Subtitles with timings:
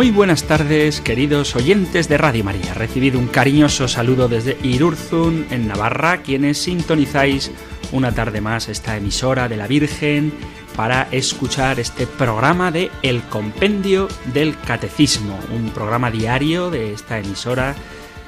[0.00, 2.72] Muy buenas tardes, queridos oyentes de Radio María.
[2.72, 7.50] Recibido un cariñoso saludo desde Irurzun, en Navarra, quienes sintonizáis
[7.92, 10.32] una tarde más esta emisora de la Virgen
[10.74, 17.74] para escuchar este programa de El Compendio del Catecismo, un programa diario de esta emisora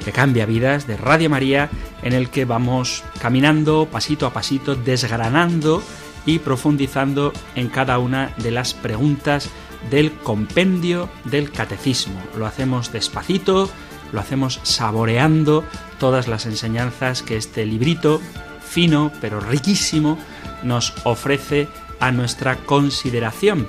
[0.04, 1.70] que cambia vidas de Radio María,
[2.02, 5.82] en el que vamos caminando pasito a pasito, desgranando
[6.26, 9.48] y profundizando en cada una de las preguntas
[9.90, 12.20] del compendio del catecismo.
[12.36, 13.70] Lo hacemos despacito,
[14.12, 15.64] lo hacemos saboreando
[15.98, 18.20] todas las enseñanzas que este librito,
[18.62, 20.18] fino pero riquísimo,
[20.62, 21.68] nos ofrece
[22.00, 23.68] a nuestra consideración.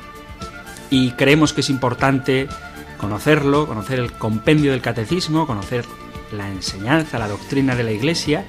[0.90, 2.48] Y creemos que es importante
[2.98, 5.86] conocerlo, conocer el compendio del catecismo, conocer
[6.32, 8.46] la enseñanza, la doctrina de la Iglesia,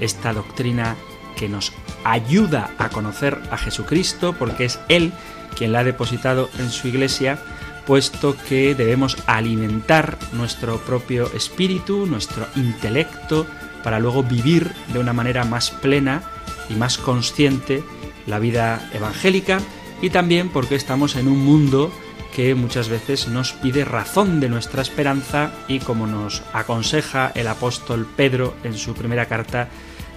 [0.00, 0.96] esta doctrina
[1.36, 1.72] que nos
[2.04, 5.12] ayuda a conocer a Jesucristo, porque es Él
[5.56, 7.38] quien la ha depositado en su iglesia,
[7.86, 13.46] puesto que debemos alimentar nuestro propio espíritu, nuestro intelecto,
[13.82, 16.22] para luego vivir de una manera más plena
[16.68, 17.84] y más consciente
[18.26, 19.60] la vida evangélica.
[20.02, 21.92] Y también porque estamos en un mundo
[22.34, 28.06] que muchas veces nos pide razón de nuestra esperanza y como nos aconseja el apóstol
[28.14, 29.68] Pedro en su primera carta,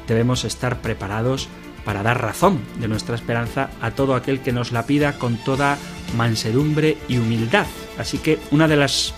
[0.05, 1.47] debemos estar preparados
[1.89, 5.79] para dar razón de nuestra esperanza a todo aquel que nos la pida con toda
[6.15, 7.65] mansedumbre y humildad.
[7.97, 9.15] Así que una de las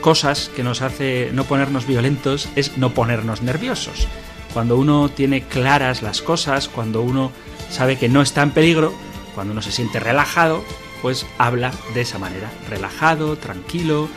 [0.00, 4.08] cosas que nos hace no ponernos violentos es no ponernos nerviosos.
[4.52, 7.30] Cuando uno tiene claras las cosas, cuando uno
[7.70, 8.92] sabe que no está en peligro,
[9.36, 10.64] cuando uno se siente relajado,
[11.02, 14.08] pues habla de esa manera, relajado, tranquilo,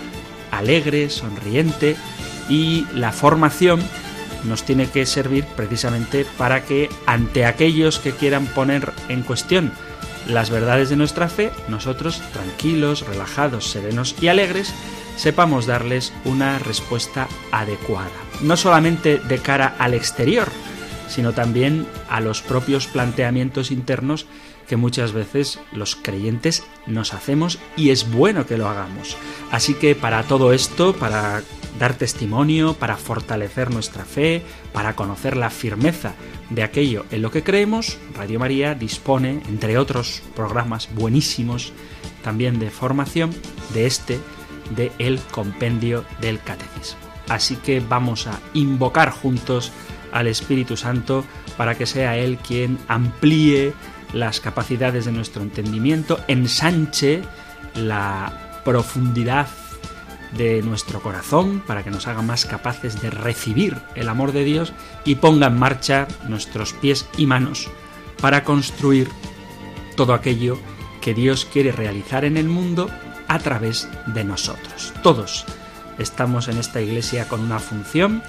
[0.50, 1.98] alegre, sonriente
[2.50, 3.80] y la formación
[4.46, 9.72] nos tiene que servir precisamente para que ante aquellos que quieran poner en cuestión
[10.28, 14.74] las verdades de nuestra fe, nosotros, tranquilos, relajados, serenos y alegres,
[15.18, 18.10] sepamos darles una respuesta adecuada.
[18.42, 20.50] No solamente de cara al exterior,
[21.08, 24.26] sino también a los propios planteamientos internos
[24.68, 29.16] que muchas veces los creyentes nos hacemos y es bueno que lo hagamos.
[29.52, 31.44] Así que para todo esto, para
[31.80, 34.42] dar testimonio, para fortalecer nuestra fe,
[34.74, 36.14] para conocer la firmeza
[36.50, 41.74] de aquello en lo que creemos, Radio María dispone, entre otros programas buenísimos
[42.24, 43.32] también de formación,
[43.74, 44.20] de este,
[44.76, 47.00] de el compendio del catecismo.
[47.28, 49.72] Así que vamos a invocar juntos
[50.12, 51.26] al Espíritu Santo
[51.58, 53.74] para que sea Él quien amplíe
[54.14, 57.22] las capacidades de nuestro entendimiento, ensanche
[57.76, 59.48] la profundidad
[60.38, 64.74] de nuestro corazón para que nos haga más capaces de recibir el amor de Dios
[65.04, 67.70] y ponga en marcha nuestros pies y manos
[68.22, 69.10] para construir
[69.96, 70.58] todo aquello
[71.02, 72.90] que Dios quiere realizar en el mundo
[73.28, 74.94] a través de nosotros.
[75.04, 75.46] Todos
[75.98, 78.24] estamos en esta iglesia con una función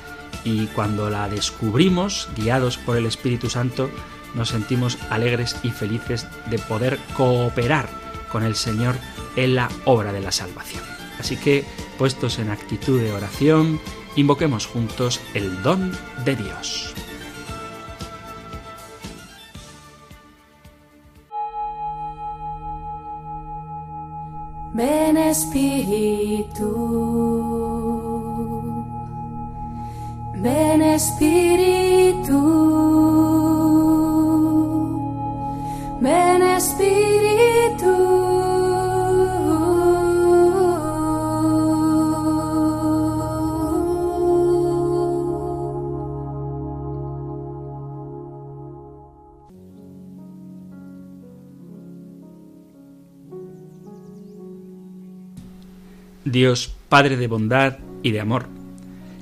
[0.45, 3.91] y cuando la descubrimos, guiados por el Espíritu Santo,
[4.35, 7.89] nos sentimos alegres y felices de poder cooperar
[8.31, 8.95] con el Señor
[9.35, 10.83] en la obra de la salvación.
[11.19, 11.65] Así que,
[11.99, 13.81] puestos en actitud de oración,
[14.17, 15.93] invoquemos juntos el don
[16.25, 16.95] de Dios.
[24.75, 26.69] Ven Espíritu,
[30.35, 32.41] ven Espíritu,
[36.01, 38.26] ven Espíritu.
[56.27, 58.47] Dios Padre de bondad y de amor,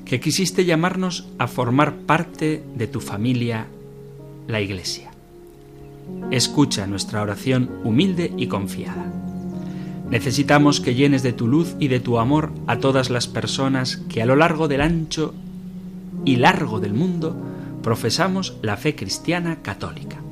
[0.07, 3.67] que quisiste llamarnos a formar parte de tu familia,
[4.49, 5.11] la Iglesia.
[6.31, 9.13] Escucha nuestra oración humilde y confiada.
[10.09, 14.23] Necesitamos que llenes de tu luz y de tu amor a todas las personas que
[14.23, 15.35] a lo largo del ancho
[16.25, 17.37] y largo del mundo
[17.83, 20.23] profesamos la fe cristiana católica.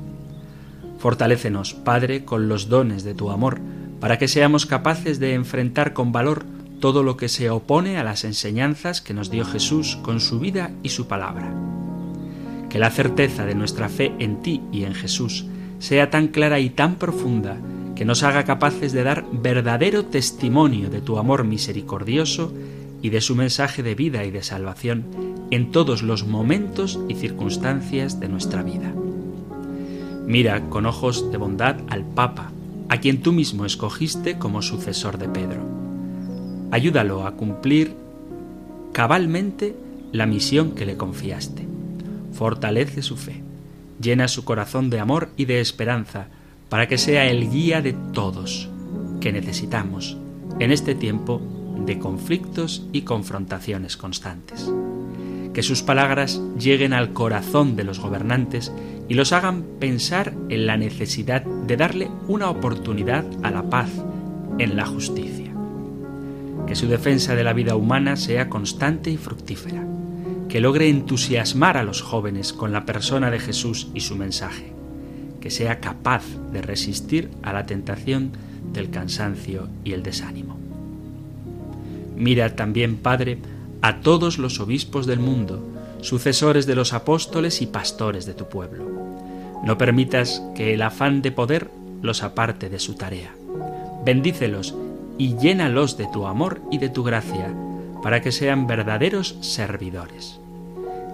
[0.97, 3.59] Fortalécenos, Padre, con los dones de tu amor,
[3.99, 6.45] para que seamos capaces de enfrentar con valor
[6.83, 10.69] todo lo que se opone a las enseñanzas que nos dio Jesús con su vida
[10.83, 11.55] y su palabra.
[12.69, 15.45] Que la certeza de nuestra fe en ti y en Jesús
[15.79, 17.55] sea tan clara y tan profunda
[17.95, 22.51] que nos haga capaces de dar verdadero testimonio de tu amor misericordioso
[23.01, 25.05] y de su mensaje de vida y de salvación
[25.51, 28.93] en todos los momentos y circunstancias de nuestra vida.
[30.27, 32.51] Mira con ojos de bondad al Papa,
[32.89, 35.82] a quien tú mismo escogiste como sucesor de Pedro.
[36.73, 37.93] Ayúdalo a cumplir
[38.93, 39.75] cabalmente
[40.11, 41.67] la misión que le confiaste.
[42.31, 43.43] Fortalece su fe,
[44.01, 46.29] llena su corazón de amor y de esperanza,
[46.69, 48.69] para que sea el guía de todos
[49.21, 50.17] que necesitamos
[50.59, 51.43] en este tiempo
[51.85, 54.67] de conflictos y confrontaciones constantes.
[55.53, 58.71] Que sus palabras lleguen al corazón de los gobernantes
[59.07, 63.91] y los hagan pensar en la necesidad de darle una oportunidad a la paz
[64.57, 65.42] en la justicia.
[66.67, 69.85] Que su defensa de la vida humana sea constante y fructífera.
[70.49, 74.71] Que logre entusiasmar a los jóvenes con la persona de Jesús y su mensaje.
[75.41, 78.31] Que sea capaz de resistir a la tentación
[78.71, 80.57] del cansancio y el desánimo.
[82.15, 83.39] Mira también, Padre,
[83.81, 85.61] a todos los obispos del mundo,
[86.01, 88.85] sucesores de los apóstoles y pastores de tu pueblo.
[89.63, 91.69] No permitas que el afán de poder
[92.01, 93.33] los aparte de su tarea.
[94.05, 94.75] Bendícelos
[95.17, 97.53] y llénalos de tu amor y de tu gracia,
[98.01, 100.39] para que sean verdaderos servidores.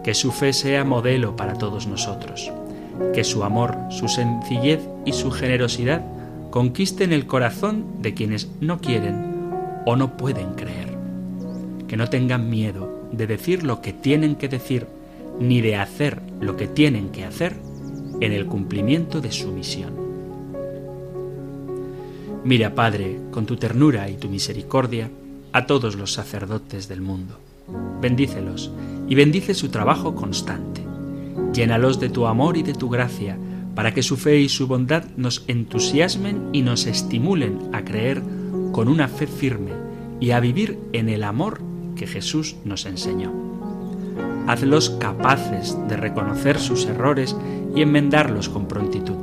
[0.03, 2.51] Que su fe sea modelo para todos nosotros.
[3.13, 6.03] Que su amor, su sencillez y su generosidad
[6.49, 9.51] conquisten el corazón de quienes no quieren
[9.85, 10.97] o no pueden creer.
[11.87, 14.87] Que no tengan miedo de decir lo que tienen que decir,
[15.39, 17.55] ni de hacer lo que tienen que hacer
[18.19, 20.08] en el cumplimiento de su misión.
[22.43, 25.11] Mira, Padre, con tu ternura y tu misericordia,
[25.51, 27.37] a todos los sacerdotes del mundo.
[28.01, 28.71] Bendícelos
[29.07, 30.81] y bendice su trabajo constante.
[31.53, 33.37] Llénalos de tu amor y de tu gracia,
[33.75, 38.21] para que su fe y su bondad nos entusiasmen y nos estimulen a creer
[38.71, 39.71] con una fe firme
[40.19, 41.61] y a vivir en el amor
[41.95, 43.33] que Jesús nos enseñó.
[44.47, 47.35] Hazlos capaces de reconocer sus errores
[47.75, 49.17] y enmendarlos con prontitud.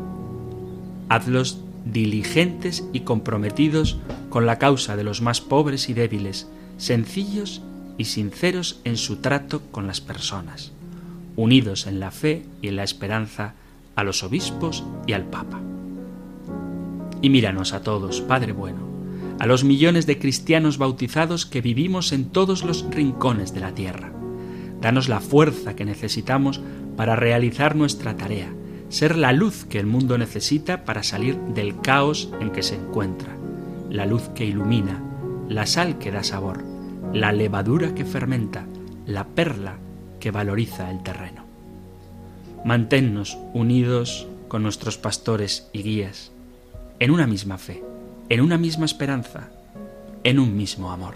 [1.08, 3.98] Hazlos diligentes y comprometidos
[4.28, 7.62] con la causa de los más pobres y débiles, sencillos
[7.96, 10.72] y sinceros en su trato con las personas,
[11.36, 13.54] unidos en la fe y en la esperanza
[13.94, 15.60] a los obispos y al Papa.
[17.22, 18.80] Y míranos a todos, Padre bueno,
[19.38, 24.12] a los millones de cristianos bautizados que vivimos en todos los rincones de la tierra.
[24.80, 26.60] Danos la fuerza que necesitamos
[26.96, 28.52] para realizar nuestra tarea,
[28.88, 33.36] ser la luz que el mundo necesita para salir del caos en que se encuentra,
[33.90, 35.02] la luz que ilumina,
[35.48, 36.64] la sal que da sabor,
[37.12, 38.66] la levadura que fermenta,
[39.06, 39.76] la perla
[40.20, 41.44] que valoriza el terreno.
[42.64, 46.32] Manténnos unidos con nuestros pastores y guías,
[46.98, 47.82] en una misma fe
[48.28, 49.50] en una misma esperanza,
[50.24, 51.14] en un mismo amor,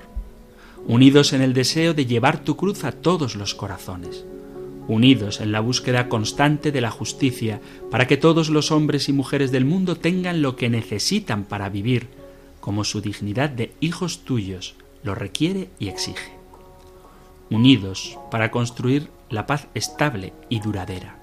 [0.86, 4.24] unidos en el deseo de llevar tu cruz a todos los corazones,
[4.90, 9.52] unidos en la búsqueda constante de la justicia para que todos los hombres y mujeres
[9.52, 12.08] del mundo tengan lo que necesitan para vivir,
[12.60, 16.32] como su dignidad de hijos tuyos lo requiere y exige.
[17.50, 21.18] Unidos para construir la paz estable y duradera,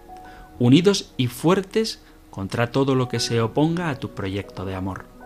[0.60, 5.18] unidos y fuertes contra todo lo que se oponga a tu proyecto de amor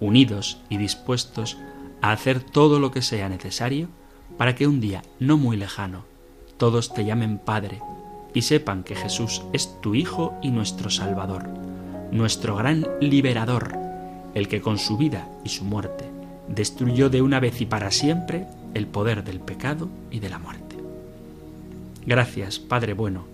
[0.00, 1.58] unidos y dispuestos
[2.00, 3.88] a hacer todo lo que sea necesario
[4.38, 6.09] para que un día no muy lejano
[6.60, 7.80] todos te llamen Padre
[8.34, 11.48] y sepan que Jesús es tu Hijo y nuestro Salvador,
[12.12, 13.74] nuestro gran liberador,
[14.34, 16.04] el que con su vida y su muerte
[16.46, 20.76] destruyó de una vez y para siempre el poder del pecado y de la muerte.
[22.06, 23.24] Gracias, Padre bueno,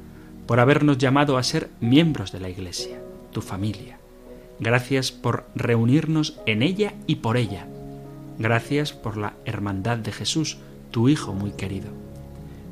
[0.47, 3.03] por habernos llamado a ser miembros de la Iglesia,
[3.33, 3.99] tu familia
[4.59, 7.67] Gracias por reunirnos en ella y por ella.
[8.39, 10.59] Gracias por la hermandad de Jesús,
[10.91, 12.06] tu Hijo muy querido.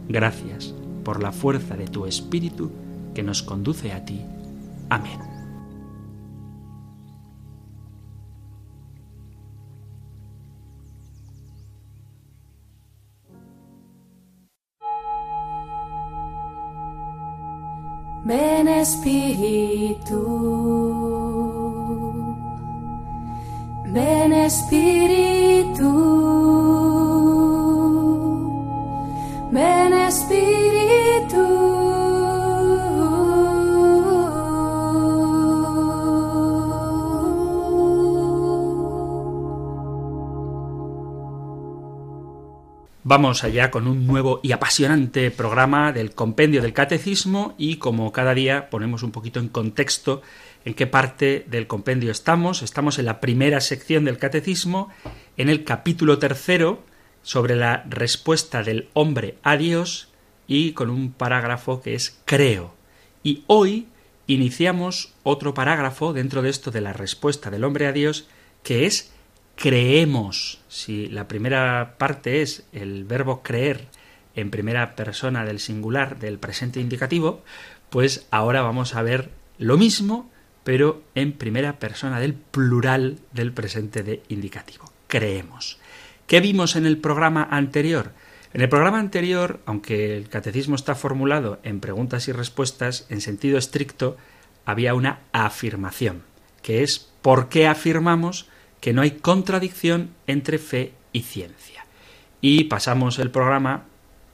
[0.08, 2.70] Gracias por la fuerza de tu Espíritu
[3.14, 4.20] que nos conduce a ti.
[4.90, 5.20] Amén.
[18.24, 20.20] Ven Espíritu.
[23.94, 25.90] Ven Espíritu,
[29.54, 31.44] ven Espíritu.
[43.06, 48.34] Vamos allá con un nuevo y apasionante programa del Compendio del Catecismo y como cada
[48.34, 50.22] día ponemos un poquito en contexto
[50.64, 52.62] en qué parte del compendio estamos.
[52.62, 54.88] Estamos en la primera sección del Catecismo,
[55.36, 56.82] en el capítulo tercero,
[57.24, 60.08] sobre la respuesta del hombre a Dios
[60.46, 62.74] y con un parágrafo que es creo.
[63.24, 63.88] Y hoy
[64.28, 68.28] iniciamos otro parágrafo dentro de esto de la respuesta del hombre a Dios
[68.62, 69.10] que es
[69.56, 70.60] creemos.
[70.68, 73.88] Si la primera parte es el verbo creer
[74.36, 77.42] en primera persona del singular del presente indicativo,
[77.90, 80.30] pues ahora vamos a ver lo mismo,
[80.64, 84.92] pero en primera persona del plural del presente de indicativo.
[85.06, 85.78] Creemos.
[86.26, 88.12] ¿Qué vimos en el programa anterior?
[88.54, 93.58] En el programa anterior, aunque el catecismo está formulado en preguntas y respuestas, en sentido
[93.58, 94.16] estricto,
[94.64, 96.22] había una afirmación,
[96.62, 98.48] que es ¿por qué afirmamos
[98.80, 101.86] que no hay contradicción entre fe y ciencia.
[102.40, 103.84] Y pasamos el programa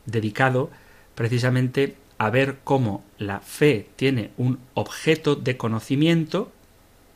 [0.07, 0.71] dedicado
[1.15, 6.51] precisamente a ver cómo la fe tiene un objeto de conocimiento,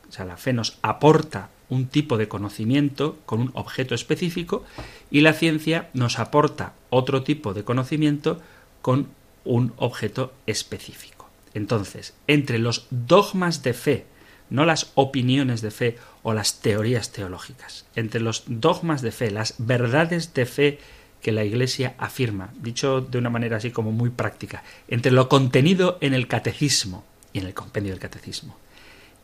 [0.07, 4.63] o sea, la fe nos aporta un tipo de conocimiento con un objeto específico
[5.11, 8.41] y la ciencia nos aporta otro tipo de conocimiento
[8.81, 9.07] con
[9.43, 11.29] un objeto específico.
[11.53, 14.05] Entonces, entre los dogmas de fe
[14.49, 19.55] no las opiniones de fe o las teorías teológicas, entre los dogmas de fe, las
[19.57, 20.79] verdades de fe
[21.21, 25.97] que la Iglesia afirma, dicho de una manera así como muy práctica, entre lo contenido
[26.01, 27.03] en el catecismo
[27.33, 28.57] y en el compendio del catecismo,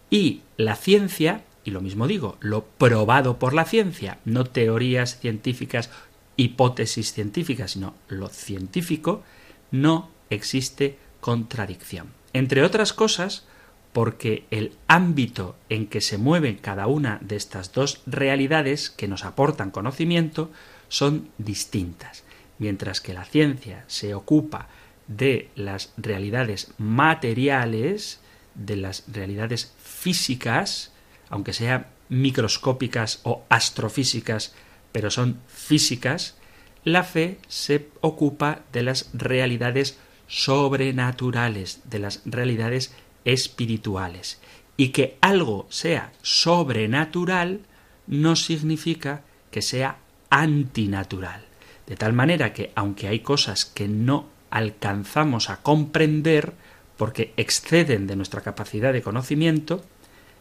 [0.10, 5.89] y la ciencia, y lo mismo digo, lo probado por la ciencia, no teorías científicas,
[6.38, 9.24] hipótesis científicas, sino lo científico,
[9.70, 12.08] no existe contradicción.
[12.34, 13.46] Entre otras cosas,
[13.94, 19.25] porque el ámbito en que se mueven cada una de estas dos realidades que nos
[19.25, 20.50] aportan conocimiento
[20.88, 22.24] son distintas.
[22.58, 24.68] Mientras que la ciencia se ocupa
[25.08, 28.20] de las realidades materiales,
[28.56, 30.90] de las realidades físicas,
[31.31, 34.53] aunque sean microscópicas o astrofísicas,
[34.91, 36.35] pero son físicas,
[36.83, 39.97] la fe se ocupa de las realidades
[40.27, 42.93] sobrenaturales, de las realidades
[43.25, 44.39] espirituales.
[44.77, 47.61] Y que algo sea sobrenatural
[48.07, 49.97] no significa que sea
[50.29, 51.45] antinatural.
[51.88, 56.53] De tal manera que aunque hay cosas que no alcanzamos a comprender
[56.97, 59.83] porque exceden de nuestra capacidad de conocimiento,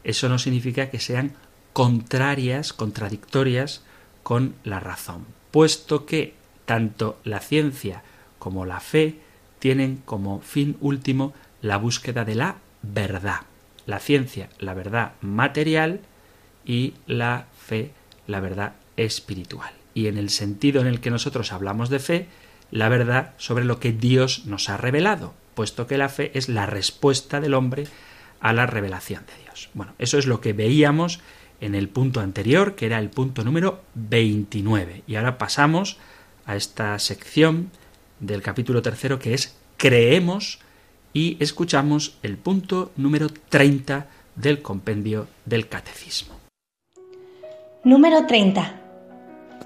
[0.04, 1.33] eso no significa que sean
[1.73, 3.83] contrarias, contradictorias
[4.23, 8.02] con la razón, puesto que tanto la ciencia
[8.38, 9.19] como la fe
[9.59, 13.40] tienen como fin último la búsqueda de la verdad.
[13.87, 16.00] La ciencia, la verdad material
[16.64, 17.92] y la fe,
[18.26, 19.73] la verdad espiritual.
[19.95, 22.28] Y en el sentido en el que nosotros hablamos de fe,
[22.71, 26.66] la verdad sobre lo que Dios nos ha revelado, puesto que la fe es la
[26.66, 27.87] respuesta del hombre
[28.40, 29.70] a la revelación de Dios.
[29.75, 31.20] Bueno, eso es lo que veíamos
[31.61, 35.02] en el punto anterior, que era el punto número 29.
[35.06, 35.99] Y ahora pasamos
[36.47, 37.70] a esta sección
[38.18, 40.59] del capítulo tercero que es creemos
[41.12, 44.06] y escuchamos el punto número 30
[44.37, 46.35] del compendio del Catecismo.
[47.85, 48.80] Número 30.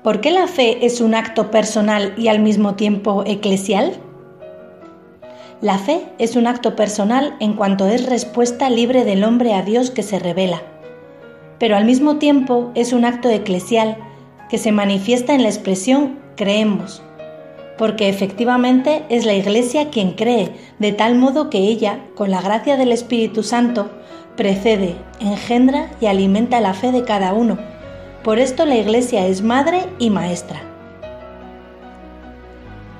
[0.02, 4.00] ¿Por qué la fe es un acto personal y al mismo tiempo eclesial?
[5.64, 9.90] La fe es un acto personal en cuanto es respuesta libre del hombre a Dios
[9.90, 10.61] que se revela,
[11.59, 13.97] pero al mismo tiempo es un acto eclesial
[14.50, 17.02] que se manifiesta en la expresión creemos,
[17.78, 22.76] porque efectivamente es la Iglesia quien cree, de tal modo que ella, con la gracia
[22.76, 23.90] del Espíritu Santo,
[24.37, 27.56] precede, engendra y alimenta la fe de cada uno.
[28.23, 30.73] Por esto la Iglesia es madre y maestra.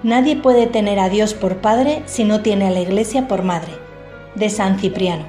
[0.05, 3.73] Nadie puede tener a Dios por Padre si no tiene a la Iglesia por Madre.
[4.35, 5.27] De San Cipriano.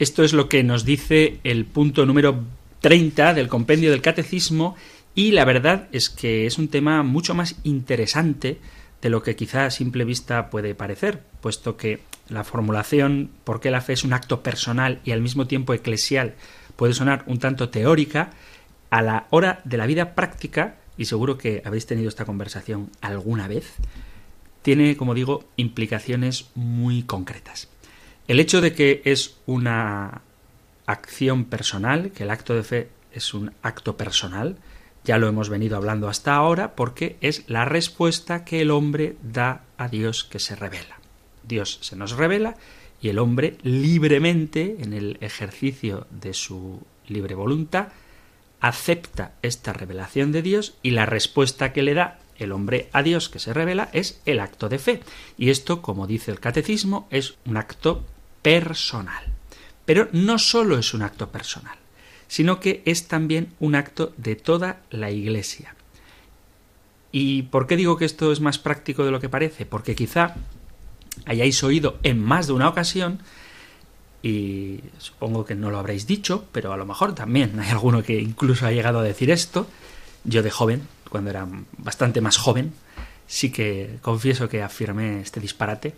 [0.00, 2.42] Esto es lo que nos dice el punto número
[2.80, 4.74] 30 del compendio del catecismo
[5.14, 8.58] y la verdad es que es un tema mucho más interesante
[9.00, 13.70] de lo que quizá a simple vista puede parecer, puesto que la formulación por qué
[13.70, 16.34] la fe es un acto personal y al mismo tiempo eclesial
[16.76, 18.30] puede sonar un tanto teórica,
[18.90, 23.48] a la hora de la vida práctica, y seguro que habéis tenido esta conversación alguna
[23.48, 23.74] vez,
[24.62, 27.68] tiene, como digo, implicaciones muy concretas.
[28.26, 30.22] El hecho de que es una
[30.86, 34.56] acción personal, que el acto de fe es un acto personal,
[35.04, 39.62] ya lo hemos venido hablando hasta ahora, porque es la respuesta que el hombre da
[39.76, 40.97] a Dios que se revela.
[41.48, 42.56] Dios se nos revela
[43.00, 47.88] y el hombre libremente, en el ejercicio de su libre voluntad,
[48.60, 53.28] acepta esta revelación de Dios y la respuesta que le da el hombre a Dios
[53.28, 55.00] que se revela es el acto de fe.
[55.36, 58.04] Y esto, como dice el catecismo, es un acto
[58.42, 59.24] personal.
[59.84, 61.78] Pero no solo es un acto personal,
[62.26, 65.74] sino que es también un acto de toda la Iglesia.
[67.10, 69.64] ¿Y por qué digo que esto es más práctico de lo que parece?
[69.64, 70.36] Porque quizá
[71.26, 73.20] hayáis oído en más de una ocasión,
[74.22, 78.20] y supongo que no lo habréis dicho, pero a lo mejor también hay alguno que
[78.20, 79.66] incluso ha llegado a decir esto,
[80.24, 81.46] yo de joven, cuando era
[81.78, 82.72] bastante más joven,
[83.26, 85.94] sí que confieso que afirmé este disparate,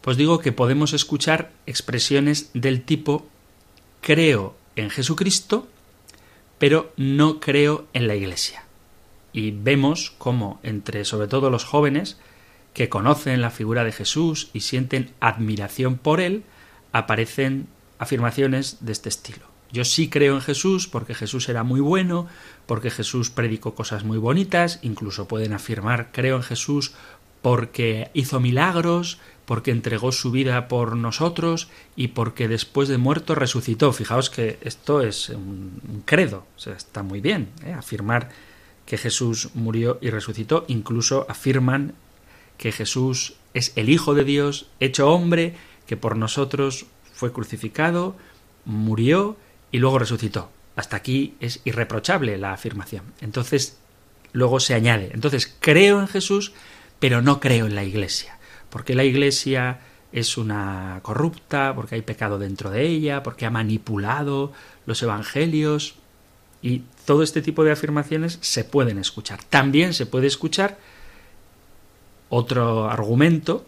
[0.00, 3.26] pues digo que podemos escuchar expresiones del tipo
[4.00, 5.68] creo en Jesucristo,
[6.58, 8.64] pero no creo en la Iglesia.
[9.32, 12.18] Y vemos cómo entre sobre todo los jóvenes
[12.74, 16.44] que conocen la figura de Jesús y sienten admiración por él,
[16.92, 17.66] aparecen
[17.98, 19.50] afirmaciones de este estilo.
[19.72, 22.26] Yo sí creo en Jesús porque Jesús era muy bueno,
[22.66, 26.92] porque Jesús predicó cosas muy bonitas, incluso pueden afirmar creo en Jesús
[27.42, 33.92] porque hizo milagros, porque entregó su vida por nosotros y porque después de muerto resucitó.
[33.92, 37.72] Fijaos que esto es un credo, está muy bien ¿eh?
[37.72, 38.28] afirmar
[38.86, 41.94] que Jesús murió y resucitó, incluso afirman
[42.60, 45.54] que Jesús es el Hijo de Dios, hecho hombre,
[45.86, 48.16] que por nosotros fue crucificado,
[48.66, 49.38] murió
[49.72, 50.50] y luego resucitó.
[50.76, 53.14] Hasta aquí es irreprochable la afirmación.
[53.22, 53.78] Entonces,
[54.32, 56.52] luego se añade, entonces creo en Jesús,
[56.98, 58.38] pero no creo en la Iglesia,
[58.68, 59.80] porque la Iglesia
[60.12, 64.52] es una corrupta, porque hay pecado dentro de ella, porque ha manipulado
[64.84, 65.94] los evangelios
[66.60, 69.42] y todo este tipo de afirmaciones se pueden escuchar.
[69.44, 70.76] También se puede escuchar
[72.30, 73.66] otro argumento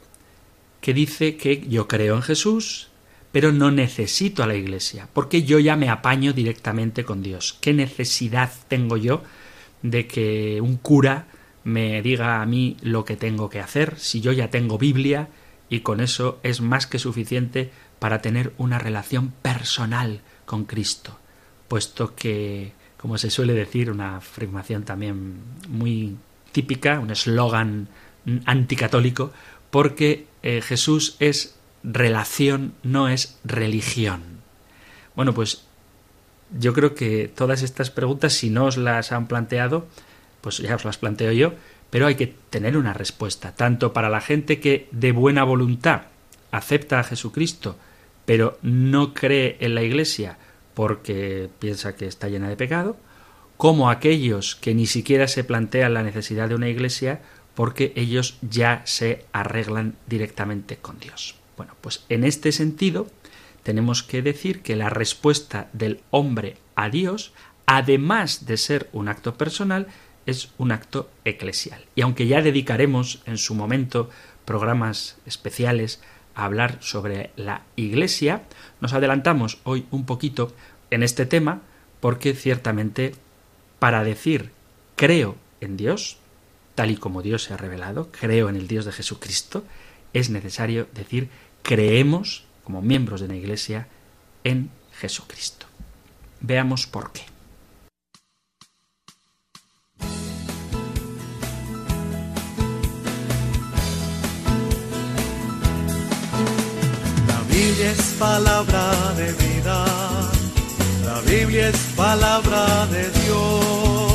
[0.81, 2.89] que dice que yo creo en Jesús,
[3.31, 7.59] pero no necesito a la Iglesia, porque yo ya me apaño directamente con Dios.
[7.61, 9.23] ¿Qué necesidad tengo yo
[9.83, 11.27] de que un cura
[11.65, 15.29] me diga a mí lo que tengo que hacer si yo ya tengo Biblia
[15.69, 21.19] y con eso es más que suficiente para tener una relación personal con Cristo,
[21.69, 25.37] puesto que, como se suele decir, una afirmación también
[25.69, 26.17] muy
[26.51, 27.89] típica, un eslogan
[28.47, 29.33] anticatólico,
[29.71, 34.23] porque eh, Jesús es relación, no es religión.
[35.15, 35.65] Bueno, pues
[36.59, 39.87] yo creo que todas estas preguntas, si no os las han planteado,
[40.41, 41.55] pues ya os las planteo yo,
[41.91, 46.03] pero hay que tener una respuesta, tanto para la gente que de buena voluntad
[46.51, 47.77] acepta a Jesucristo,
[48.25, 50.39] pero no cree en la Iglesia
[50.75, 52.97] porque piensa que está llena de pecado,
[53.57, 57.21] como aquellos que ni siquiera se plantean la necesidad de una Iglesia
[57.55, 61.35] porque ellos ya se arreglan directamente con Dios.
[61.57, 63.09] Bueno, pues en este sentido
[63.63, 67.33] tenemos que decir que la respuesta del hombre a Dios,
[67.67, 69.87] además de ser un acto personal,
[70.27, 71.85] es un acto eclesial.
[71.95, 74.11] Y aunque ya dedicaremos en su momento
[74.45, 76.01] programas especiales
[76.35, 78.43] a hablar sobre la Iglesia,
[78.81, 80.55] nos adelantamos hoy un poquito
[80.91, 81.61] en este tema
[82.01, 83.15] porque ciertamente
[83.79, 84.51] para decir
[84.97, 86.19] creo en Dios,
[86.75, 89.65] tal y como Dios se ha revelado, creo en el Dios de Jesucristo,
[90.13, 91.29] es necesario decir
[91.63, 93.89] creemos como miembros de la Iglesia
[94.45, 95.67] en Jesucristo.
[96.41, 97.23] Veamos por qué.
[107.27, 109.85] La Biblia es palabra de vida,
[111.05, 114.12] la Biblia es palabra de Dios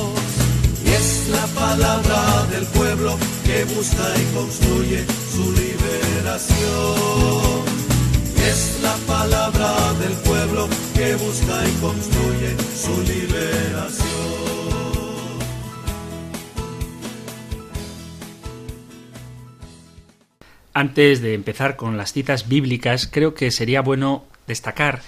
[0.98, 6.98] es la palabra del pueblo que busca y construye su liberación.
[8.50, 14.08] Es la palabra del pueblo que busca y construye su liberación.
[20.74, 25.02] Antes de empezar con las citas bíblicas, creo que sería bueno destacar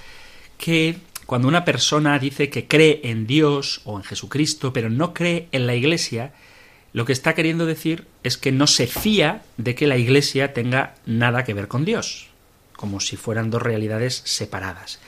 [0.57, 0.97] que
[1.29, 5.67] cuando una persona dice que cree en Dios o en Jesucristo, pero no cree en
[5.67, 6.33] la Iglesia,
[6.91, 10.95] lo que está queriendo decir es que no se fía de que la Iglesia tenga
[11.05, 12.29] nada que ver con Dios,
[12.75, 14.99] como si fueran dos realidades separadas.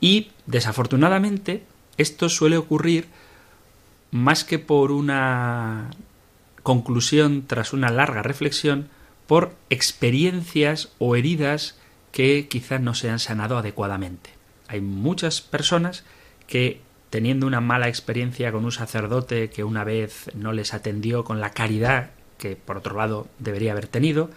[0.00, 1.64] Y, desafortunadamente,
[1.98, 3.08] esto suele ocurrir
[4.12, 5.90] más que por una
[6.62, 8.88] conclusión tras una larga reflexión,
[9.26, 11.76] por experiencias o heridas
[12.12, 14.35] que quizás no se han sanado adecuadamente.
[14.68, 16.04] Hay muchas personas
[16.46, 21.40] que teniendo una mala experiencia con un sacerdote que una vez no les atendió con
[21.40, 24.30] la caridad que por otro lado debería haber tenido,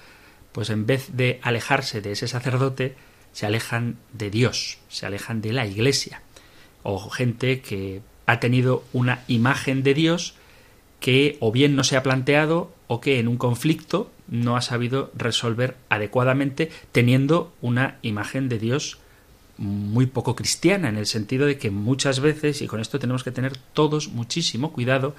[0.52, 2.96] pues en vez de alejarse de ese sacerdote,
[3.34, 6.22] se alejan de Dios, se alejan de la Iglesia.
[6.84, 10.36] O gente que ha tenido una imagen de Dios
[11.00, 15.12] que o bien no se ha planteado o que en un conflicto no ha sabido
[15.16, 19.00] resolver adecuadamente teniendo una imagen de Dios
[19.60, 23.32] muy poco cristiana en el sentido de que muchas veces y con esto tenemos que
[23.32, 25.16] tener todos muchísimo cuidado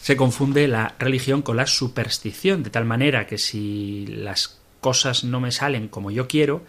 [0.00, 5.40] se confunde la religión con la superstición de tal manera que si las cosas no
[5.40, 6.62] me salen como yo quiero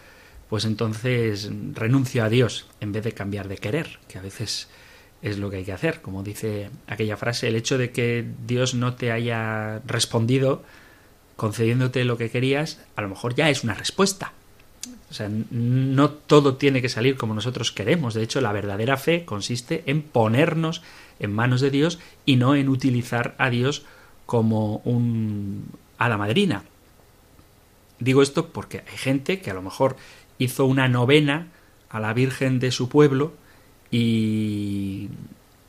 [0.50, 4.68] pues entonces renuncio a Dios en vez de cambiar de querer que a veces
[5.22, 6.02] es lo que hay que hacer.
[6.02, 10.64] Como dice aquella frase, el hecho de que Dios no te haya respondido
[11.36, 14.34] concediéndote lo que querías, a lo mejor ya es una respuesta.
[15.10, 18.14] O sea, no todo tiene que salir como nosotros queremos.
[18.14, 20.82] De hecho, la verdadera fe consiste en ponernos
[21.20, 23.84] en manos de Dios y no en utilizar a Dios
[24.26, 25.66] como un
[25.98, 26.64] a la madrina.
[28.00, 29.98] Digo esto porque hay gente que a lo mejor
[30.40, 31.50] hizo una novena
[31.90, 33.34] a la Virgen de su pueblo
[33.92, 35.10] y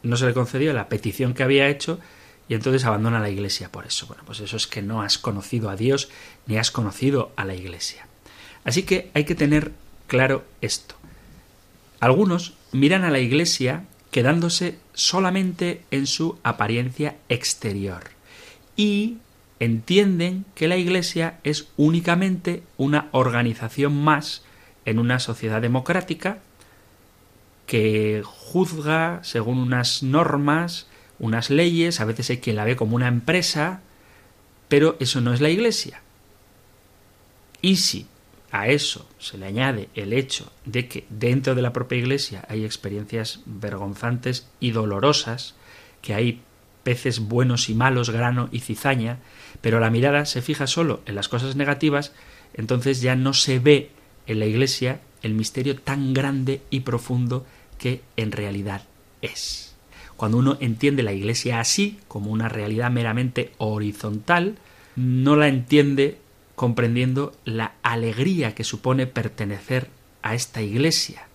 [0.02, 1.98] no se le concedió la petición que había hecho
[2.48, 4.06] y entonces abandona la iglesia por eso.
[4.06, 6.08] Bueno, pues eso es que no has conocido a Dios
[6.46, 8.06] ni has conocido a la iglesia.
[8.64, 9.72] Así que hay que tener
[10.06, 10.94] claro esto.
[12.00, 18.02] Algunos miran a la iglesia quedándose solamente en su apariencia exterior
[18.76, 19.18] y
[19.60, 24.42] entienden que la iglesia es únicamente una organización más
[24.84, 26.38] en una sociedad democrática
[27.66, 33.08] que juzga según unas normas, unas leyes, a veces hay quien la ve como una
[33.08, 33.80] empresa,
[34.68, 36.02] pero eso no es la Iglesia.
[37.60, 38.06] Y si
[38.52, 42.66] a eso se le añade el hecho de que dentro de la propia Iglesia hay
[42.66, 45.54] experiencias vergonzantes y dolorosas,
[46.02, 46.42] que hay
[46.82, 49.20] peces buenos y malos, grano y cizaña,
[49.62, 52.12] pero la mirada se fija solo en las cosas negativas,
[52.52, 53.90] entonces ya no se ve
[54.26, 57.46] en la Iglesia el misterio tan grande y profundo
[57.78, 58.82] que en realidad
[59.22, 59.74] es.
[60.16, 64.58] Cuando uno entiende la Iglesia así, como una realidad meramente horizontal,
[64.94, 66.18] no la entiende
[66.62, 69.90] comprendiendo la alegría que supone pertenecer
[70.22, 71.26] a esta Iglesia,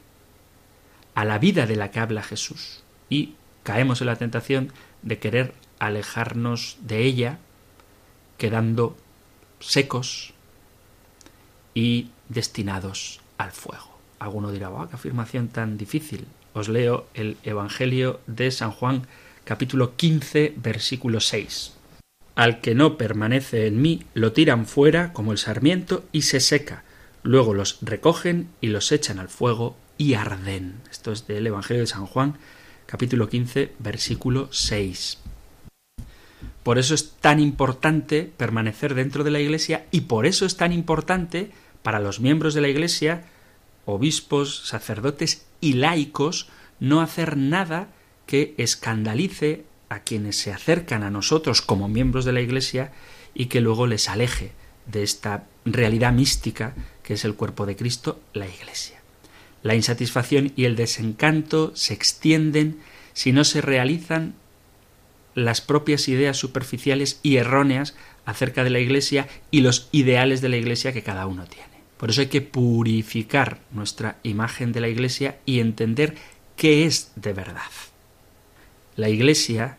[1.15, 2.81] a la vida de la que habla Jesús.
[3.09, 7.39] Y caemos en la tentación de querer alejarnos de ella,
[8.37, 8.95] quedando
[9.59, 10.33] secos
[11.73, 13.97] y destinados al fuego.
[14.19, 16.25] Alguno dirá, qué afirmación tan difícil.
[16.53, 19.05] Os leo el Evangelio de San Juan
[19.43, 21.76] capítulo 15 versículo 6.
[22.38, 26.84] Al que no permanece en mí lo tiran fuera como el sarmiento y se seca.
[27.23, 30.76] Luego los recogen y los echan al fuego y arden.
[30.91, 32.36] Esto es del Evangelio de San Juan
[32.86, 35.17] capítulo 15 versículo 6.
[36.62, 40.71] Por eso es tan importante permanecer dentro de la Iglesia y por eso es tan
[40.71, 41.50] importante
[41.82, 43.23] para los miembros de la Iglesia
[43.86, 47.88] obispos, sacerdotes y laicos no hacer nada
[48.28, 52.91] que escandalice a quienes se acercan a nosotros como miembros de la Iglesia
[53.34, 54.52] y que luego les aleje
[54.86, 56.73] de esta realidad mística
[57.04, 59.00] que es el cuerpo de Cristo, la Iglesia.
[59.63, 62.80] La insatisfacción y el desencanto se extienden
[63.13, 64.36] si no se realizan
[65.36, 67.95] las propias ideas superficiales y erróneas
[68.26, 71.78] acerca de la Iglesia y los ideales de la Iglesia que cada uno tiene.
[71.97, 76.15] Por eso hay que purificar nuestra imagen de la Iglesia y entender
[76.56, 77.62] qué es de verdad.
[78.97, 79.77] La Iglesia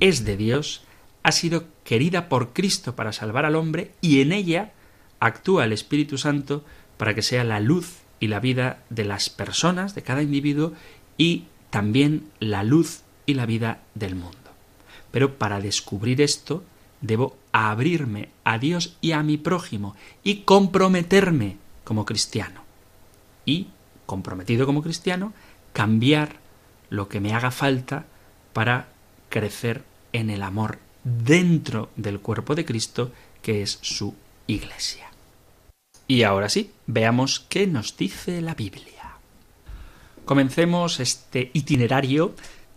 [0.00, 0.82] es de Dios,
[1.22, 4.72] ha sido querida por Cristo para salvar al hombre y en ella
[5.20, 6.64] actúa el Espíritu Santo
[6.96, 10.72] para que sea la luz y la vida de las personas, de cada individuo
[11.16, 14.36] y también la luz y la vida del mundo.
[15.12, 16.64] Pero para descubrir esto
[17.00, 22.64] debo abrirme a Dios y a mi prójimo y comprometerme como cristiano.
[23.44, 23.68] Y,
[24.06, 25.32] comprometido como cristiano,
[25.72, 26.40] cambiar
[26.88, 28.06] lo que me haga falta
[28.52, 28.88] para
[29.28, 29.82] crecer
[30.12, 34.14] en el amor dentro del cuerpo de Cristo, que es su
[34.46, 35.10] iglesia.
[36.06, 39.16] Y ahora sí, veamos qué nos dice la Biblia.
[40.24, 42.34] Comencemos este itinerario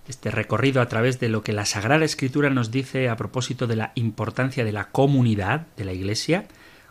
[0.08, 3.76] este recorrido a través de lo que la Sagrada Escritura nos dice a propósito de
[3.76, 6.46] la importancia de la comunidad de la Iglesia,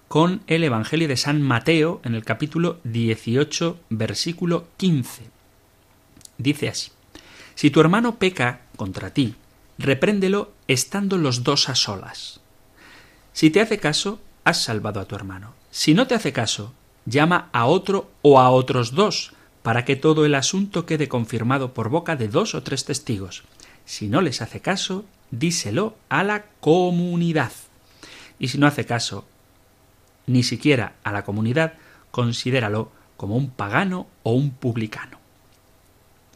[0.08, 5.24] con el Evangelio de San Mateo en el capítulo 18, versículo 15.
[6.38, 6.90] Dice así,
[7.54, 9.34] Si tu hermano peca contra ti,
[9.78, 12.40] repréndelo estando los dos a solas.
[13.32, 15.54] Si te hace caso, has salvado a tu hermano.
[15.70, 16.74] Si no te hace caso,
[17.06, 19.32] llama a otro o a otros dos,
[19.62, 23.44] para que todo el asunto quede confirmado por boca de dos o tres testigos.
[23.84, 27.52] Si no les hace caso, díselo a la comunidad.
[28.38, 29.24] Y si no hace caso,
[30.26, 31.74] ni siquiera a la comunidad,
[32.10, 35.18] considéralo como un pagano o un publicano.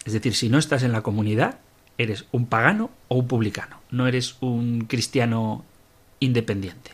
[0.05, 1.59] Es decir, si no estás en la comunidad,
[1.98, 5.64] eres un pagano o un publicano, no eres un cristiano
[6.20, 6.92] independiente.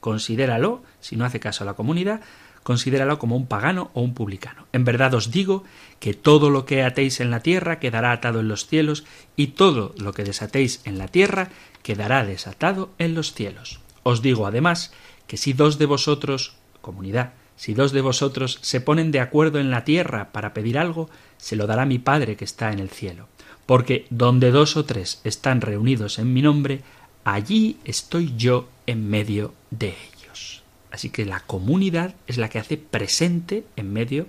[0.00, 2.20] Considéralo, si no hace caso a la comunidad,
[2.62, 4.66] considéralo como un pagano o un publicano.
[4.72, 5.64] En verdad os digo
[6.00, 9.04] que todo lo que atéis en la tierra quedará atado en los cielos,
[9.36, 11.48] y todo lo que desatéis en la tierra
[11.82, 13.80] quedará desatado en los cielos.
[14.02, 14.92] Os digo además
[15.26, 19.70] que si dos de vosotros, comunidad, si dos de vosotros se ponen de acuerdo en
[19.70, 23.28] la tierra para pedir algo, se lo dará mi Padre que está en el cielo.
[23.66, 26.82] Porque donde dos o tres están reunidos en mi nombre,
[27.24, 30.62] allí estoy yo en medio de ellos.
[30.90, 34.26] Así que la comunidad es la que hace presente en medio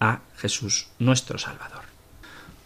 [0.00, 1.82] a Jesús nuestro Salvador.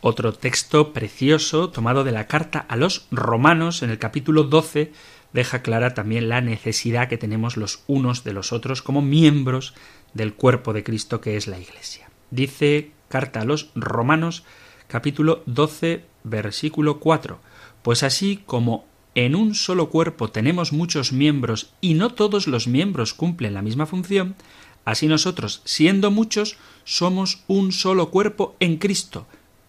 [0.00, 4.92] Otro texto precioso tomado de la carta a los romanos en el capítulo 12
[5.32, 9.74] deja clara también la necesidad que tenemos los unos de los otros como miembros
[10.14, 12.08] del cuerpo de Cristo que es la Iglesia.
[12.30, 14.44] Dice carta a los romanos
[14.88, 17.38] capítulo 12 versículo 4
[17.82, 23.14] Pues así como en un solo cuerpo tenemos muchos miembros y no todos los miembros
[23.14, 24.36] cumplen la misma función,
[24.84, 29.26] así nosotros, siendo muchos, somos un solo cuerpo en Cristo,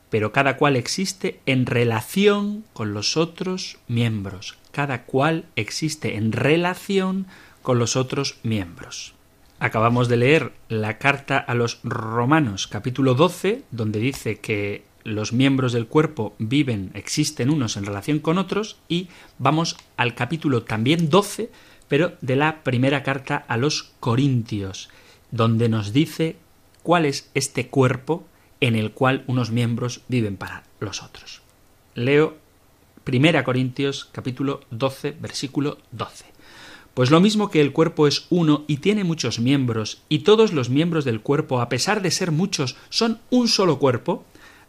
[0.09, 4.57] pero cada cual existe en relación con los otros miembros.
[4.71, 7.25] Cada cual existe en relación
[7.61, 9.13] con los otros miembros.
[9.59, 15.71] Acabamos de leer la carta a los Romanos capítulo 12, donde dice que los miembros
[15.71, 19.07] del cuerpo viven, existen unos en relación con otros, y
[19.39, 21.49] vamos al capítulo también 12,
[21.87, 24.89] pero de la primera carta a los Corintios,
[25.31, 26.35] donde nos dice
[26.83, 28.27] cuál es este cuerpo
[28.59, 31.41] en el cual unos miembros viven para los otros.
[31.95, 32.35] Leo
[33.05, 36.25] Primera Corintios capítulo 12 versículo 12.
[36.93, 40.69] Pues lo mismo que el cuerpo es uno y tiene muchos miembros, y todos los
[40.69, 44.25] miembros del cuerpo, a pesar de ser muchos, son un solo cuerpo,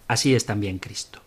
[0.08, 1.20] así es también Cristo.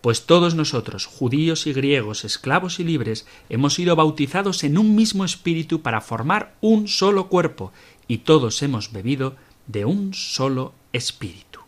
[0.00, 5.26] Pues todos nosotros, judíos y griegos, esclavos y libres, hemos sido bautizados en un mismo
[5.26, 7.72] espíritu para formar un solo cuerpo,
[8.08, 11.60] y todos hemos bebido de un solo espíritu.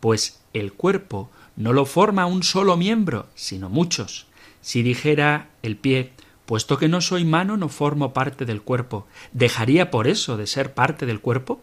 [0.00, 4.26] Pues el cuerpo no lo forma un solo miembro, sino muchos.
[4.60, 6.12] Si dijera el pie,
[6.46, 10.74] puesto que no soy mano, no formo parte del cuerpo, ¿dejaría por eso de ser
[10.74, 11.60] parte del cuerpo?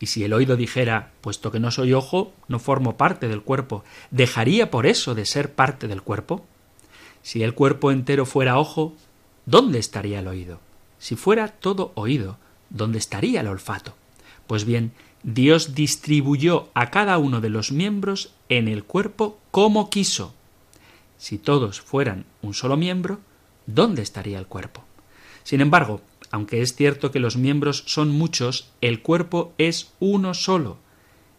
[0.00, 3.84] Y si el oído dijera, puesto que no soy ojo, no formo parte del cuerpo,
[4.10, 6.46] ¿dejaría por eso de ser parte del cuerpo?
[7.22, 8.94] Si el cuerpo entero fuera ojo,
[9.44, 10.60] ¿dónde estaría el oído?
[10.98, 12.38] Si fuera todo oído,
[12.70, 13.94] ¿dónde estaría el olfato?
[14.46, 20.32] Pues bien, Dios distribuyó a cada uno de los miembros en el cuerpo como quiso.
[21.18, 23.18] Si todos fueran un solo miembro,
[23.66, 24.84] ¿dónde estaría el cuerpo?
[25.42, 26.00] Sin embargo,
[26.30, 30.78] aunque es cierto que los miembros son muchos, el cuerpo es uno solo.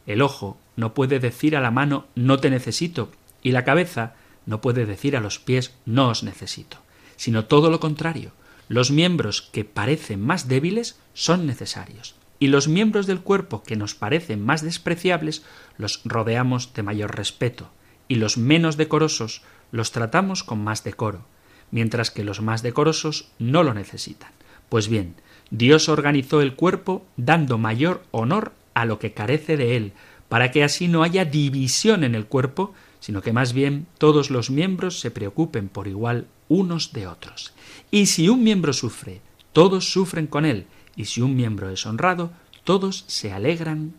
[0.06, 3.12] El ojo no puede decir a la mano no te necesito
[3.44, 6.78] y la cabeza no puede decir a los pies no os necesito,
[7.16, 8.32] sino todo lo contrario.
[8.68, 13.96] Los miembros que parecen más débiles son necesarios y los miembros del cuerpo que nos
[13.96, 15.44] parecen más despreciables
[15.78, 17.70] los rodeamos de mayor respeto
[18.08, 21.26] y los menos decorosos los tratamos con más decoro,
[21.70, 24.32] mientras que los más decorosos no lo necesitan.
[24.70, 25.16] Pues bien,
[25.52, 29.94] Dios organizó el cuerpo dando mayor honor a lo que carece de él,
[30.30, 34.52] para que así no haya división en el cuerpo, sino que más bien todos los
[34.52, 37.54] miembros se preocupen por igual unos de otros.
[37.90, 39.22] Y si un miembro sufre,
[39.54, 42.32] todos sufren con él, y si un miembro es honrado,
[42.64, 43.94] todos se alegran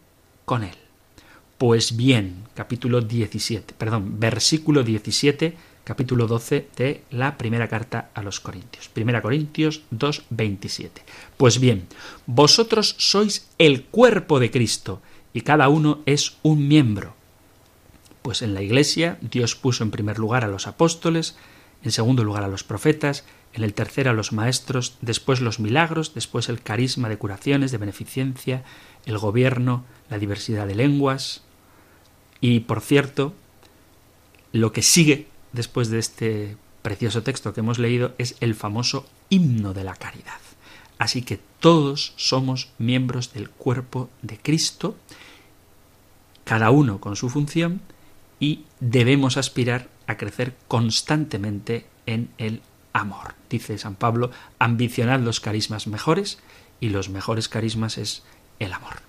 [0.44, 0.76] con él.
[1.58, 8.40] Pues bien, capítulo 17, perdón, versículo 17 capítulo 12 de la primera carta a los
[8.40, 8.88] Corintios.
[8.88, 11.02] Primera Corintios 2, 27.
[11.36, 11.86] Pues bien,
[12.26, 15.00] vosotros sois el cuerpo de Cristo
[15.32, 17.14] y cada uno es un miembro.
[18.22, 21.36] Pues en la Iglesia Dios puso en primer lugar a los apóstoles,
[21.82, 26.14] en segundo lugar a los profetas, en el tercero a los maestros, después los milagros,
[26.14, 28.62] después el carisma de curaciones, de beneficencia,
[29.06, 31.42] el gobierno, la diversidad de lenguas.
[32.40, 33.34] Y por cierto,
[34.52, 39.74] lo que sigue después de este precioso texto que hemos leído es el famoso himno
[39.74, 40.40] de la caridad.
[40.98, 44.96] Así que todos somos miembros del cuerpo de Cristo,
[46.44, 47.80] cada uno con su función,
[48.38, 53.34] y debemos aspirar a crecer constantemente en el amor.
[53.48, 56.38] Dice San Pablo, ambicionad los carismas mejores
[56.80, 58.22] y los mejores carismas es
[58.58, 59.02] el amor.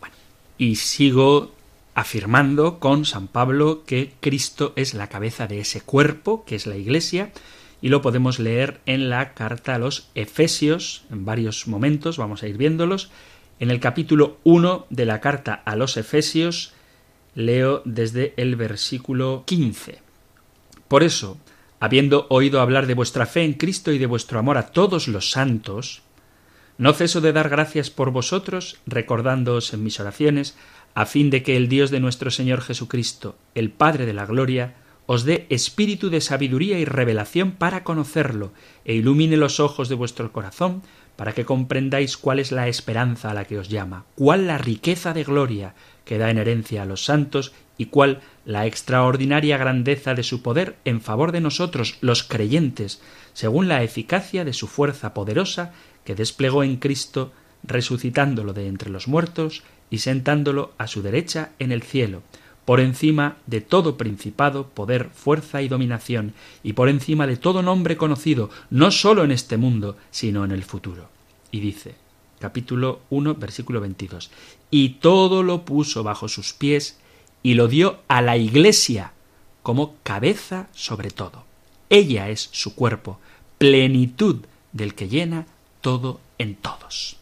[0.00, 0.14] Bueno,
[0.56, 1.52] y sigo
[1.98, 6.76] afirmando con San Pablo que Cristo es la cabeza de ese cuerpo, que es la
[6.76, 7.32] Iglesia,
[7.82, 12.46] y lo podemos leer en la carta a los Efesios, en varios momentos, vamos a
[12.46, 13.10] ir viéndolos.
[13.58, 16.72] En el capítulo 1 de la carta a los Efesios,
[17.34, 19.98] leo desde el versículo 15.
[20.86, 21.36] Por eso,
[21.80, 25.32] habiendo oído hablar de vuestra fe en Cristo y de vuestro amor a todos los
[25.32, 26.02] santos,
[26.78, 30.56] no ceso de dar gracias por vosotros, recordándoos en mis oraciones,
[30.98, 34.74] a fin de que el Dios de nuestro Señor Jesucristo, el Padre de la Gloria,
[35.06, 38.50] os dé espíritu de sabiduría y revelación para conocerlo,
[38.84, 40.82] e ilumine los ojos de vuestro corazón,
[41.14, 45.14] para que comprendáis cuál es la esperanza a la que os llama, cuál la riqueza
[45.14, 50.24] de gloria que da en herencia a los santos y cuál la extraordinaria grandeza de
[50.24, 53.00] su poder en favor de nosotros, los creyentes,
[53.34, 55.70] según la eficacia de su fuerza poderosa
[56.02, 57.30] que desplegó en Cristo,
[57.62, 62.22] resucitándolo de entre los muertos y sentándolo a su derecha en el cielo,
[62.64, 67.96] por encima de todo principado, poder, fuerza y dominación, y por encima de todo nombre
[67.96, 71.08] conocido, no sólo en este mundo, sino en el futuro.
[71.50, 71.94] Y dice,
[72.38, 74.30] capítulo 1, versículo 22,
[74.70, 76.98] y todo lo puso bajo sus pies
[77.42, 79.12] y lo dio a la Iglesia
[79.62, 81.44] como cabeza sobre todo.
[81.88, 83.18] Ella es su cuerpo,
[83.56, 85.46] plenitud del que llena
[85.80, 87.16] todo en todos.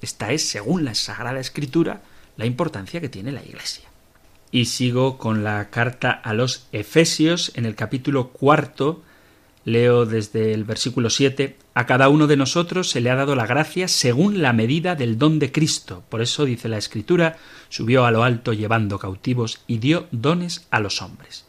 [0.00, 2.02] Esta es, según la Sagrada Escritura,
[2.36, 3.88] la importancia que tiene la Iglesia.
[4.50, 9.02] Y sigo con la carta a los Efesios en el capítulo cuarto,
[9.64, 13.46] leo desde el versículo 7, a cada uno de nosotros se le ha dado la
[13.46, 16.02] gracia según la medida del don de Cristo.
[16.08, 17.36] Por eso dice la Escritura,
[17.68, 21.44] subió a lo alto llevando cautivos y dio dones a los hombres.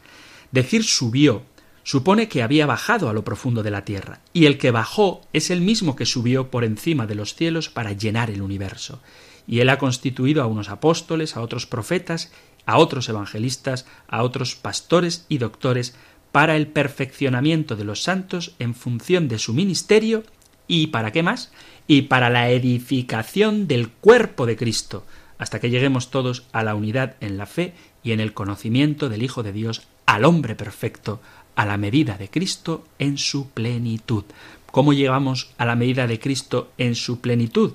[0.51, 1.43] Decir subió
[1.83, 5.49] supone que había bajado a lo profundo de la tierra, y el que bajó es
[5.49, 9.01] el mismo que subió por encima de los cielos para llenar el universo.
[9.47, 12.31] Y él ha constituido a unos apóstoles, a otros profetas,
[12.65, 15.95] a otros evangelistas, a otros pastores y doctores,
[16.31, 20.23] para el perfeccionamiento de los santos en función de su ministerio
[20.67, 21.51] y para qué más?
[21.87, 25.05] Y para la edificación del cuerpo de Cristo,
[25.37, 29.23] hasta que lleguemos todos a la unidad en la fe y en el conocimiento del
[29.23, 31.21] Hijo de Dios, al hombre perfecto,
[31.61, 34.23] a la medida de Cristo en su plenitud.
[34.71, 37.73] ¿Cómo llegamos a la medida de Cristo en su plenitud?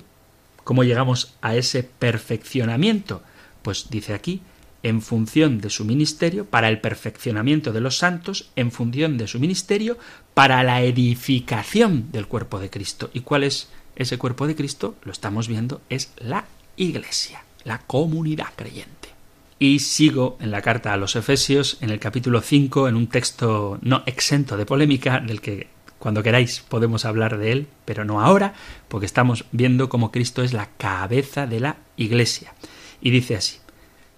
[0.64, 3.22] ¿Cómo llegamos a ese perfeccionamiento?
[3.62, 4.40] Pues dice aquí,
[4.82, 9.38] en función de su ministerio, para el perfeccionamiento de los santos, en función de su
[9.38, 9.98] ministerio,
[10.34, 13.10] para la edificación del cuerpo de Cristo.
[13.14, 14.96] ¿Y cuál es ese cuerpo de Cristo?
[15.04, 19.15] Lo estamos viendo, es la Iglesia, la comunidad creyente.
[19.58, 23.78] Y sigo en la carta a los Efesios, en el capítulo 5, en un texto
[23.80, 28.52] no exento de polémica, del que cuando queráis podemos hablar de él, pero no ahora,
[28.88, 32.52] porque estamos viendo cómo Cristo es la cabeza de la Iglesia.
[33.00, 33.56] Y dice así,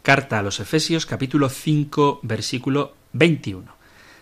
[0.03, 3.73] carta a los Efesios capítulo 5 versículo 21.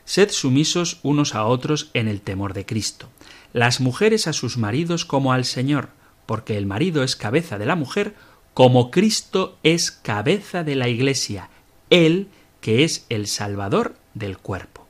[0.05, 3.09] Sed sumisos unos a otros en el temor de Cristo.
[3.55, 5.89] Las mujeres a sus maridos como al Señor,
[6.27, 8.15] porque el marido es cabeza de la mujer,
[8.57, 11.51] como Cristo es cabeza de la Iglesia,
[11.91, 12.29] Él
[12.63, 14.87] que es el Salvador del cuerpo.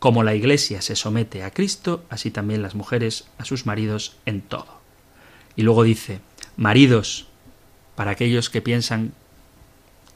[0.00, 4.40] Como la Iglesia se somete a Cristo, así también las mujeres a sus maridos en
[4.40, 4.80] todo.
[5.54, 6.22] Y luego dice,
[6.56, 7.28] maridos,
[7.94, 9.12] para aquellos que piensan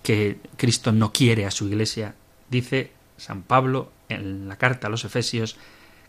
[0.02, 2.16] que Cristo no quiere a su Iglesia,
[2.50, 5.56] dice San Pablo en la carta a los Efesios,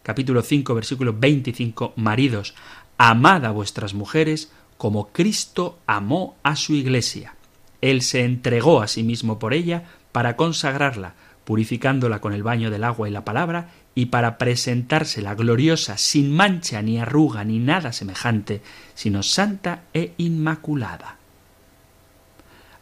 [0.02, 2.56] capítulo 5, versículo 25, maridos,
[2.98, 7.36] amad a vuestras mujeres como Cristo amó a su Iglesia.
[7.82, 12.86] Él se entregó a sí mismo por ella para consagrarla, purificándola con el baño del
[12.86, 18.62] agua y la palabra, y para presentársela gloriosa, sin mancha ni arruga ni nada semejante,
[18.94, 21.18] sino santa e inmaculada.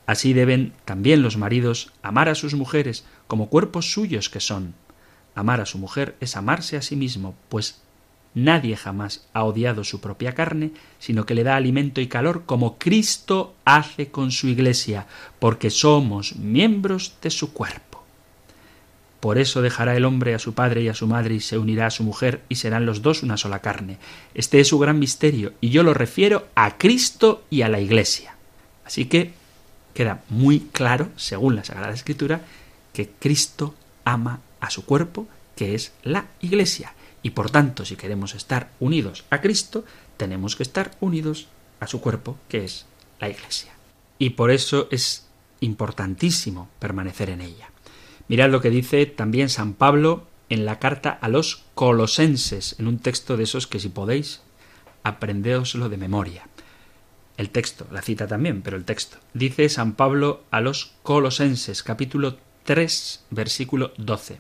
[0.06, 4.76] Así deben también los maridos amar a sus mujeres como cuerpos suyos que son.
[5.34, 7.82] Amar a su mujer es amarse a sí mismo, pues
[8.34, 12.78] Nadie jamás ha odiado su propia carne, sino que le da alimento y calor como
[12.78, 15.08] Cristo hace con su Iglesia,
[15.40, 17.88] porque somos miembros de su cuerpo.
[19.20, 21.88] Por eso dejará el hombre a su padre y a su madre y se unirá
[21.88, 23.98] a su mujer y serán los dos una sola carne.
[24.36, 28.36] Este es su gran misterio y yo lo refiero a Cristo y a la Iglesia.
[28.86, 29.34] Así que
[29.94, 32.42] queda muy claro, según la Sagrada Escritura,
[32.94, 33.74] que Cristo
[34.06, 36.94] ama a su cuerpo, que es la Iglesia.
[37.24, 39.84] Y por tanto, si queremos estar unidos a Cristo,
[40.18, 41.48] tenemos que estar unidos
[41.80, 42.86] a su cuerpo, que es
[43.20, 43.74] la Iglesia.
[44.20, 45.28] Y por eso es
[45.60, 47.70] importantísimo permanecer en ella.
[48.28, 53.00] Mirad lo que dice también San Pablo en la carta a los colosenses, en un
[53.00, 54.42] texto de esos que si podéis,
[55.04, 56.48] aprendeoslo de memoria.
[57.38, 59.18] El texto, la cita también, pero el texto.
[59.34, 64.40] Dice San Pablo a los colosenses, capítulo 3, versículo 12.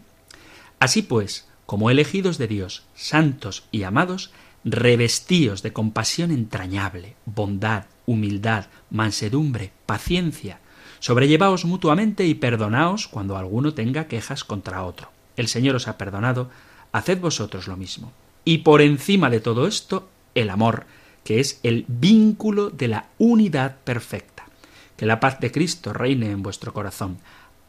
[0.80, 4.32] Así pues, como elegidos de Dios, santos y amados,
[4.63, 10.61] revestíos de compasión entrañable, bondad, humildad, mansedumbre, paciencia.
[10.99, 15.09] Sobrellevaos mutuamente y perdonaos cuando alguno tenga quejas contra otro.
[15.36, 16.49] El Señor os ha perdonado,
[16.93, 18.13] haced vosotros lo mismo.
[18.45, 20.86] Y por encima de todo esto, el amor,
[21.26, 24.45] que es el vínculo de la unidad perfecta.
[24.95, 27.18] Que la paz de Cristo reine en vuestro corazón.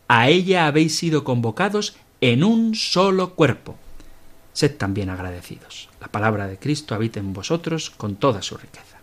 [0.07, 3.77] A ella habéis sido convocados en un solo cuerpo.
[4.59, 5.89] Sed también agradecidos.
[6.01, 8.99] La palabra de Cristo habita en vosotros con toda su riqueza.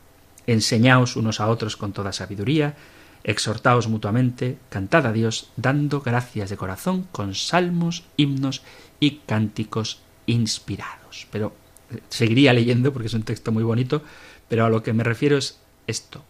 [0.47, 2.76] Enseñaos unos a otros con toda sabiduría,
[3.24, 8.64] exhortaos mutuamente, cantad a Dios, dando gracias de corazón con salmos, himnos
[8.99, 11.26] y cánticos inspirados.
[11.32, 11.53] Pero
[11.89, 14.03] eh, seguiría leyendo porque es un texto muy bonito,
[14.49, 16.26] pero a lo que me refiero es esto.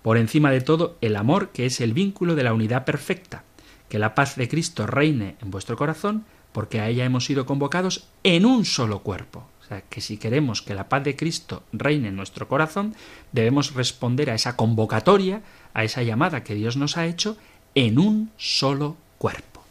[0.00, 3.44] Por encima de todo, el amor, que es el vínculo de la unidad perfecta.
[3.90, 8.06] Que la paz de Cristo reine en vuestro corazón, porque a ella hemos sido convocados
[8.22, 9.44] en un solo cuerpo.
[9.60, 12.94] O sea, que si queremos que la paz de Cristo reine en nuestro corazón,
[13.32, 15.42] debemos responder a esa convocatoria,
[15.74, 17.36] a esa llamada que Dios nos ha hecho,
[17.74, 19.64] en un solo cuerpo.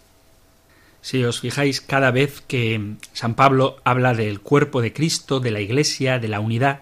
[1.00, 5.62] Si os fijáis, cada vez que San Pablo habla del cuerpo de Cristo, de la
[5.62, 6.82] Iglesia, de la unidad,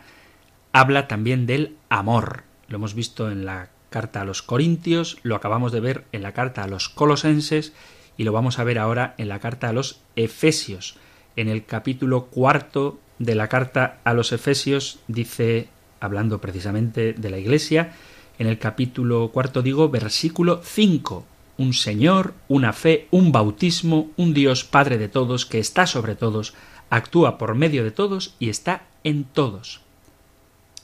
[0.73, 2.43] habla también del amor.
[2.69, 6.31] Lo hemos visto en la carta a los Corintios, lo acabamos de ver en la
[6.31, 7.73] carta a los Colosenses
[8.21, 10.95] y lo vamos a ver ahora en la carta a los Efesios.
[11.35, 15.69] En el capítulo cuarto de la carta a los Efesios dice,
[15.99, 17.93] hablando precisamente de la Iglesia,
[18.37, 21.25] en el capítulo cuarto digo, versículo 5,
[21.57, 26.53] un Señor, una fe, un bautismo, un Dios Padre de todos, que está sobre todos,
[26.91, 29.81] actúa por medio de todos y está en todos.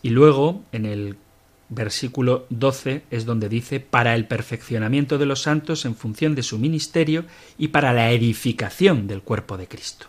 [0.02, 1.18] Y luego, en el
[1.70, 6.60] versículo 12 es donde dice para el perfeccionamiento de los santos en función de su
[6.60, 7.26] ministerio
[7.58, 10.08] y para la edificación del cuerpo de Cristo.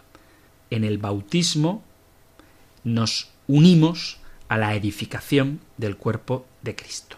[0.71, 1.83] En el bautismo
[2.85, 7.17] nos unimos a la edificación del cuerpo de Cristo.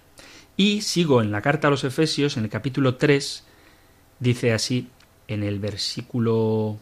[0.57, 3.45] Y sigo en la carta a los Efesios, en el capítulo 3,
[4.19, 4.89] dice así,
[5.29, 6.79] en el versículo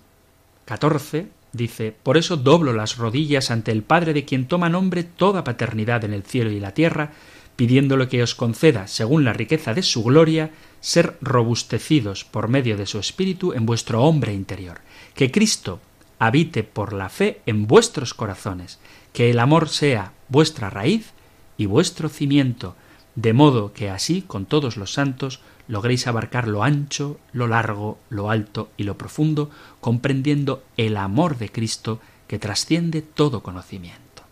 [0.64, 5.44] 14, dice, Por eso doblo las rodillas ante el Padre de quien toma nombre toda
[5.44, 7.12] paternidad en el cielo y la tierra,
[7.58, 12.86] pidiéndole que os conceda, según la riqueza de su gloria, ser robustecidos por medio de
[12.86, 14.78] su Espíritu en vuestro hombre interior,
[15.16, 15.80] que Cristo
[16.20, 18.78] habite por la fe en vuestros corazones,
[19.12, 21.10] que el amor sea vuestra raíz
[21.56, 22.76] y vuestro cimiento,
[23.16, 28.30] de modo que así, con todos los santos, logréis abarcar lo ancho, lo largo, lo
[28.30, 29.50] alto y lo profundo,
[29.80, 31.98] comprendiendo el amor de Cristo
[32.28, 34.22] que trasciende todo conocimiento.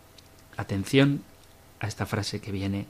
[0.55, 1.23] Atención
[1.81, 2.87] a esta frase que viene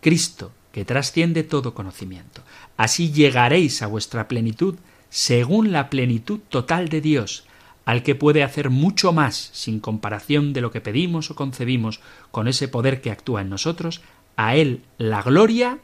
[0.00, 2.42] Cristo, que trasciende todo conocimiento.
[2.76, 4.76] Así llegaréis a vuestra plenitud
[5.08, 7.44] según la plenitud total de Dios,
[7.84, 12.46] al que puede hacer mucho más sin comparación de lo que pedimos o concebimos con
[12.46, 14.00] ese poder que actúa en nosotros,
[14.36, 15.78] a Él la gloria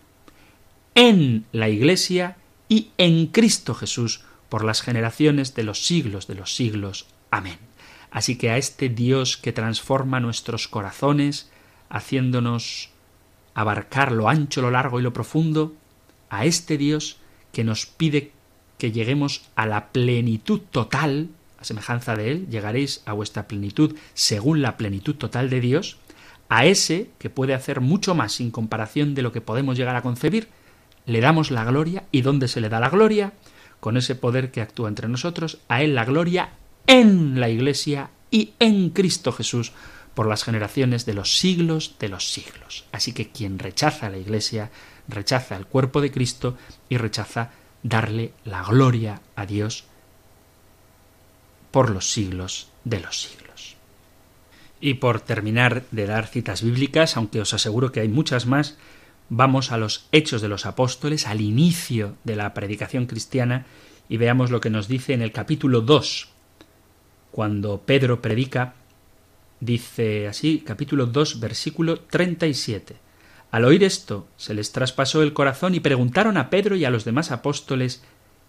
[0.95, 2.37] en la Iglesia
[2.69, 7.07] y en Cristo Jesús por las generaciones de los siglos de los siglos.
[7.31, 7.59] Amén.
[8.11, 11.51] Así que a este Dios que transforma nuestros corazones,
[11.91, 12.91] haciéndonos
[13.57, 15.75] abarcar lo ancho, lo largo y lo profundo,
[16.29, 17.17] a este Dios
[17.53, 18.33] que nos pide
[18.77, 24.61] que lleguemos a la plenitud total, a semejanza de Él, llegaréis a vuestra plenitud según
[24.61, 25.97] la plenitud total de Dios,
[26.51, 30.03] a ese que puede hacer mucho más sin comparación de lo que podemos llegar a
[30.03, 30.49] concebir,
[31.07, 32.05] le damos la gloria.
[32.13, 33.33] Y dónde se le da la gloria,
[33.81, 36.51] con ese poder que actúa entre nosotros, a Él la gloria
[36.87, 39.73] en la Iglesia y en Cristo Jesús
[40.17, 42.87] por las generaciones de los siglos de los siglos.
[42.91, 44.71] Así que quien rechaza a la Iglesia,
[45.09, 46.57] rechaza el cuerpo de Cristo
[46.89, 47.51] y rechaza
[47.83, 49.85] darle la gloria a Dios
[51.71, 53.77] por los siglos de los siglos.
[54.81, 58.79] Y por terminar de dar citas bíblicas, aunque os aseguro que hay muchas más,
[59.29, 63.67] vamos a los hechos de los apóstoles, al inicio de la predicación cristiana,
[64.09, 66.31] y veamos lo que nos dice en el capítulo 2,
[67.33, 68.77] cuando Pedro predica
[69.61, 72.97] Dice así, capítulo 2, versículo 37.
[73.51, 77.07] Al oír esto, se les traspasó el corazón y preguntaron a Pedro y a los
[77.07, 78.03] demás apóstoles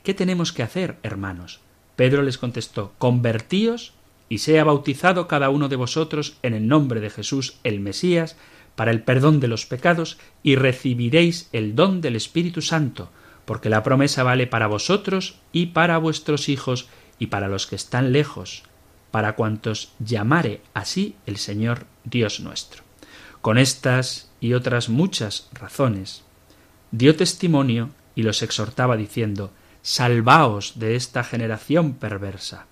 [0.04, 1.62] ¿Qué tenemos que hacer, hermanos?
[1.96, 3.94] Pedro les contestó Convertíos
[4.28, 8.36] y sea bautizado cada uno de vosotros en el nombre de Jesús el Mesías,
[8.76, 13.10] para el perdón de los pecados, y recibiréis el don del Espíritu Santo,
[13.46, 18.12] porque la promesa vale para vosotros y para vuestros hijos y para los que están
[18.12, 18.64] lejos,
[19.12, 22.84] para cuantos llamare así el Señor Dios nuestro.
[23.42, 26.24] Con estas y otras muchas razones,
[26.92, 29.52] dio testimonio y los exhortaba diciendo,
[29.82, 32.66] Salvaos de esta generación perversa.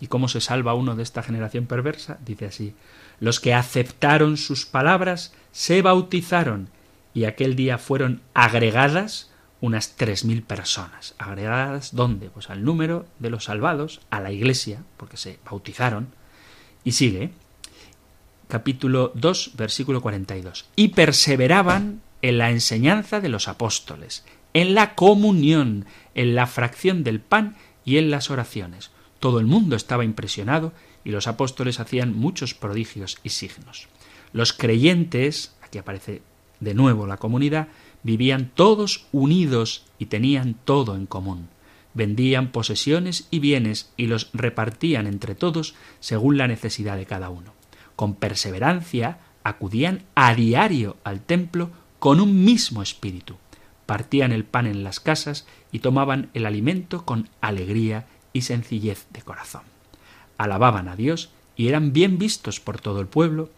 [0.00, 2.18] ¿Y cómo se salva uno de esta generación perversa?
[2.24, 2.74] Dice así,
[3.18, 6.70] los que aceptaron sus palabras se bautizaron
[7.12, 9.29] y aquel día fueron agregadas
[9.60, 11.14] unas tres mil personas.
[11.18, 12.30] ¿Agregadas dónde?
[12.30, 16.08] Pues al número de los salvados, a la iglesia, porque se bautizaron.
[16.82, 17.30] Y sigue,
[18.48, 20.66] capítulo 2, versículo 42.
[20.76, 27.20] Y perseveraban en la enseñanza de los apóstoles, en la comunión, en la fracción del
[27.20, 28.90] pan y en las oraciones.
[29.18, 30.72] Todo el mundo estaba impresionado
[31.04, 33.88] y los apóstoles hacían muchos prodigios y signos.
[34.32, 36.22] Los creyentes, aquí aparece
[36.60, 37.68] de nuevo la comunidad,
[38.02, 41.48] vivían todos unidos y tenían todo en común.
[41.92, 47.52] Vendían posesiones y bienes y los repartían entre todos según la necesidad de cada uno.
[47.96, 53.36] Con perseverancia acudían a diario al templo con un mismo espíritu.
[53.86, 59.22] Partían el pan en las casas y tomaban el alimento con alegría y sencillez de
[59.22, 59.62] corazón.
[60.38, 63.50] Alababan a Dios y eran bien vistos por todo el pueblo,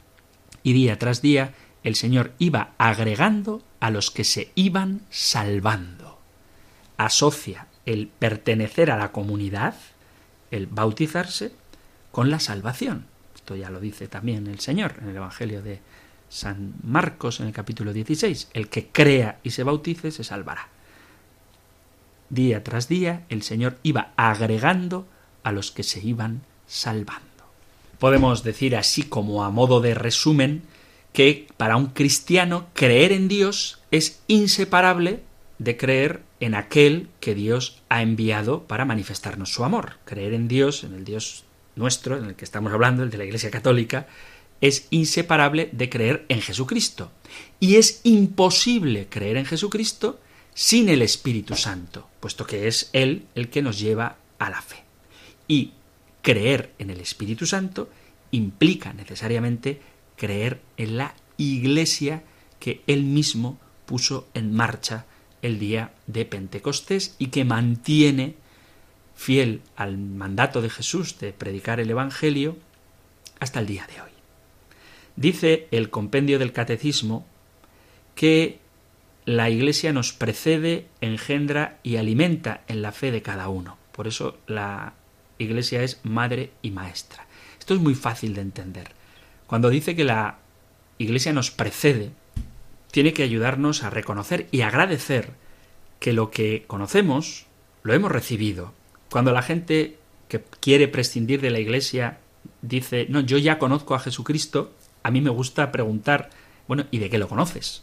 [0.65, 1.55] y día tras día
[1.85, 6.19] el Señor iba agregando a los que se iban salvando.
[6.97, 9.75] Asocia el pertenecer a la comunidad,
[10.51, 11.53] el bautizarse,
[12.13, 13.07] con la salvación.
[13.35, 15.81] Esto ya lo dice también el Señor en el Evangelio de
[16.29, 18.51] San Marcos en el capítulo 16.
[18.53, 20.69] El que crea y se bautice se salvará.
[22.31, 25.07] Día tras día el Señor iba agregando
[25.43, 27.23] a los que se iban salvando.
[27.99, 30.63] Podemos decir así como a modo de resumen
[31.13, 35.21] que para un cristiano creer en Dios es inseparable
[35.59, 39.99] de creer en aquel que Dios ha enviado para manifestarnos su amor.
[40.05, 41.45] Creer en Dios, en el Dios
[41.77, 44.07] nuestro, en el que estamos hablando, el de la Iglesia Católica,
[44.61, 47.11] es inseparable de creer en Jesucristo.
[47.61, 50.19] Y es imposible creer en Jesucristo
[50.55, 54.83] sin el Espíritu Santo, puesto que es Él el que nos lleva a la fe.
[55.49, 55.73] Y
[56.23, 57.89] creer en el Espíritu Santo
[58.31, 59.81] implica necesariamente
[60.23, 62.23] creer en la Iglesia
[62.61, 65.05] que Él mismo puso en marcha
[65.43, 68.37] el día de Pentecostés y que mantiene
[69.17, 72.57] fiel al mandato de Jesús de predicar el Evangelio
[73.41, 74.11] hasta el día de hoy.
[75.17, 77.27] Dice el compendio del Catecismo
[78.15, 78.61] que
[79.25, 83.77] la Iglesia nos precede, engendra y alimenta en la fe de cada uno.
[83.91, 84.95] Por eso la
[85.39, 87.27] Iglesia es madre y maestra.
[87.59, 89.02] Esto es muy fácil de entender.
[89.53, 90.39] Cuando dice que la
[90.97, 92.13] Iglesia nos precede,
[92.91, 95.35] tiene que ayudarnos a reconocer y agradecer
[96.01, 97.45] que lo que conocemos
[97.83, 98.73] lo hemos recibido.
[99.11, 99.99] Cuando la gente
[100.29, 102.19] que quiere prescindir de la Iglesia
[102.63, 104.73] dice, no, yo ya conozco a Jesucristo,
[105.03, 106.31] a mí me gusta preguntar,
[106.67, 107.83] bueno, ¿y de qué lo conoces?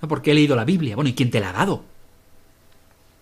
[0.00, 0.06] ¿No?
[0.06, 0.94] Porque he leído la Biblia.
[0.94, 1.84] Bueno, ¿y quién te la ha dado?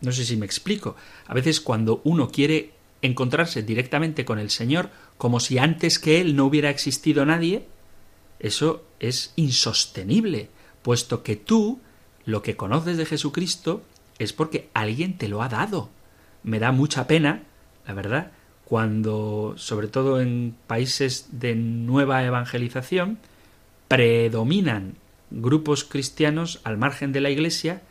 [0.03, 0.97] No sé si me explico.
[1.27, 6.37] A veces cuando uno quiere encontrarse directamente con el Señor, como si antes que Él
[6.37, 7.65] no hubiera existido nadie,
[8.39, 10.51] eso es insostenible,
[10.83, 11.81] puesto que tú
[12.25, 13.83] lo que conoces de Jesucristo
[14.19, 15.91] es porque alguien te lo ha dado.
[16.43, 17.45] Me da mucha pena,
[17.87, 18.33] la verdad,
[18.65, 23.19] cuando, sobre todo en países de nueva evangelización,
[23.89, 24.95] predominan
[25.31, 27.83] grupos cristianos al margen de la Iglesia,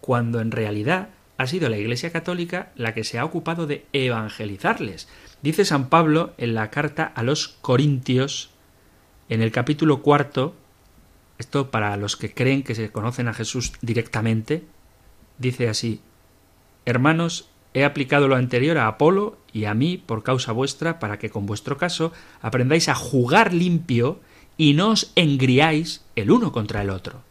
[0.00, 5.08] cuando en realidad ha sido la Iglesia Católica la que se ha ocupado de evangelizarles.
[5.42, 8.51] Dice San Pablo en la carta a los Corintios,
[9.32, 10.54] en el capítulo cuarto,
[11.38, 14.62] esto para los que creen que se conocen a Jesús directamente,
[15.38, 16.02] dice así,
[16.84, 21.30] Hermanos, he aplicado lo anterior a Apolo y a mí por causa vuestra, para que
[21.30, 22.12] con vuestro caso
[22.42, 24.20] aprendáis a jugar limpio
[24.58, 27.22] y no os engriáis el uno contra el otro.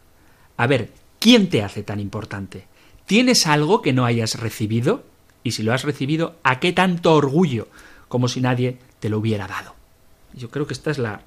[0.56, 0.90] A ver,
[1.20, 2.66] ¿quién te hace tan importante?
[3.06, 5.04] ¿Tienes algo que no hayas recibido?
[5.44, 7.68] Y si lo has recibido, ¿a qué tanto orgullo?
[8.08, 9.76] Como si nadie te lo hubiera dado.
[10.34, 11.22] Yo creo que esta es la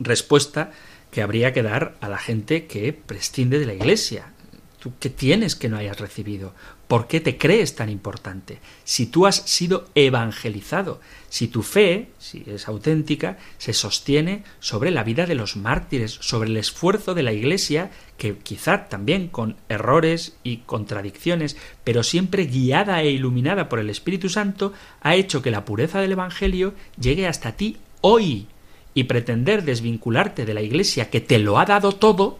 [0.00, 0.72] respuesta
[1.10, 4.32] que habría que dar a la gente que prescinde de la Iglesia.
[4.80, 6.54] ¿Tú qué tienes que no hayas recibido?
[6.88, 8.60] ¿Por qué te crees tan importante?
[8.82, 15.04] Si tú has sido evangelizado, si tu fe, si es auténtica, se sostiene sobre la
[15.04, 20.34] vida de los mártires, sobre el esfuerzo de la Iglesia, que quizá también con errores
[20.42, 24.72] y contradicciones, pero siempre guiada e iluminada por el Espíritu Santo,
[25.02, 28.48] ha hecho que la pureza del Evangelio llegue hasta ti hoy.
[28.94, 32.38] Y pretender desvincularte de la Iglesia que te lo ha dado todo,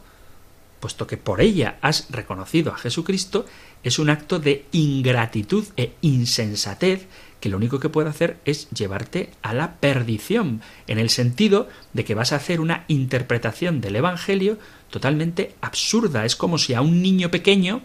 [0.80, 3.46] puesto que por ella has reconocido a Jesucristo,
[3.82, 7.06] es un acto de ingratitud e insensatez
[7.40, 12.04] que lo único que puede hacer es llevarte a la perdición, en el sentido de
[12.04, 14.58] que vas a hacer una interpretación del Evangelio
[14.90, 16.24] totalmente absurda.
[16.24, 17.82] Es como si a un niño pequeño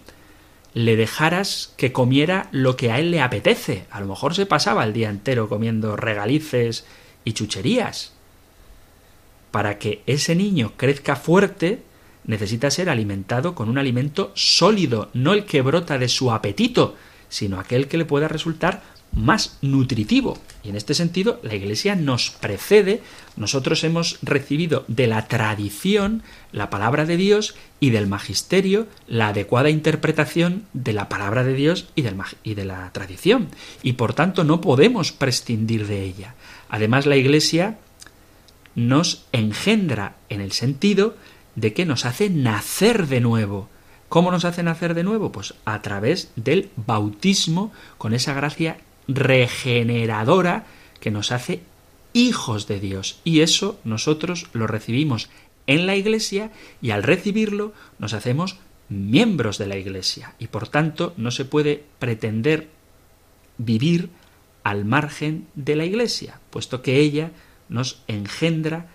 [0.73, 3.85] le dejaras que comiera lo que a él le apetece.
[3.89, 6.85] A lo mejor se pasaba el día entero comiendo regalices
[7.23, 8.14] y chucherías.
[9.55, 11.79] Para que ese niño crezca fuerte,
[12.25, 16.97] necesita ser alimentado con un alimento sólido, no el que brota de su apetito,
[17.29, 18.83] sino aquel que le pueda resultar
[19.13, 20.37] más nutritivo.
[20.61, 23.01] Y en este sentido, la Iglesia nos precede,
[23.37, 29.69] nosotros hemos recibido de la tradición la palabra de Dios y del magisterio la adecuada
[29.69, 33.47] interpretación de la palabra de Dios y, del, y de la tradición.
[33.83, 36.35] Y por tanto no podemos prescindir de ella.
[36.67, 37.77] Además, la Iglesia
[38.75, 41.15] nos engendra en el sentido
[41.55, 43.69] de que nos hace nacer de nuevo.
[44.09, 45.31] ¿Cómo nos hace nacer de nuevo?
[45.31, 50.65] Pues a través del bautismo con esa gracia regeneradora
[50.99, 51.61] que nos hace
[52.13, 53.19] hijos de Dios.
[53.23, 55.29] Y eso nosotros lo recibimos
[55.67, 56.51] en la Iglesia
[56.81, 58.57] y al recibirlo nos hacemos
[58.89, 60.33] miembros de la Iglesia.
[60.39, 62.69] Y por tanto no se puede pretender
[63.57, 64.09] vivir
[64.63, 67.31] al margen de la Iglesia, puesto que ella
[67.69, 68.87] nos engendra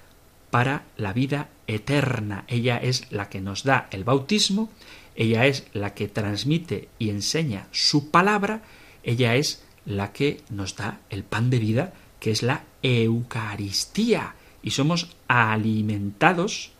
[0.50, 2.44] para la vida eterna.
[2.48, 4.70] Ella es la que nos da el bautismo,
[5.14, 8.62] ella es la que transmite y enseña su palabra,
[9.02, 14.72] ella es la que nos da el pan de vida, que es la Eucaristía, y
[14.72, 16.72] somos alimentados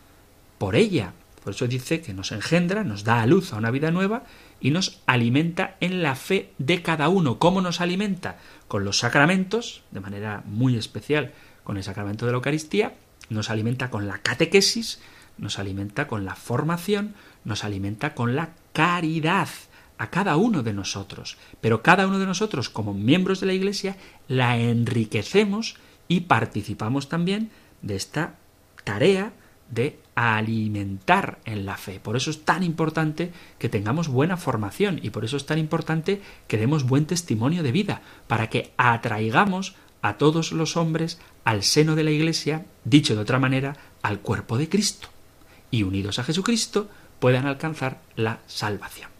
[0.57, 1.13] por ella.
[1.43, 4.23] Por eso dice que nos engendra, nos da a luz a una vida nueva
[4.59, 7.39] y nos alimenta en la fe de cada uno.
[7.39, 8.37] ¿Cómo nos alimenta?
[8.67, 11.31] Con los sacramentos, de manera muy especial
[11.71, 12.95] con el sacramento de la Eucaristía,
[13.29, 14.99] nos alimenta con la catequesis,
[15.37, 17.15] nos alimenta con la formación,
[17.45, 19.47] nos alimenta con la caridad
[19.97, 21.37] a cada uno de nosotros.
[21.61, 23.95] Pero cada uno de nosotros, como miembros de la Iglesia,
[24.27, 25.77] la enriquecemos
[26.09, 27.51] y participamos también
[27.81, 28.35] de esta
[28.83, 29.31] tarea
[29.69, 32.01] de alimentar en la fe.
[32.01, 36.21] Por eso es tan importante que tengamos buena formación y por eso es tan importante
[36.49, 41.95] que demos buen testimonio de vida, para que atraigamos a todos los hombres al seno
[41.95, 45.09] de la Iglesia, dicho de otra manera, al cuerpo de Cristo,
[45.69, 46.89] y unidos a Jesucristo
[47.19, 49.11] puedan alcanzar la salvación.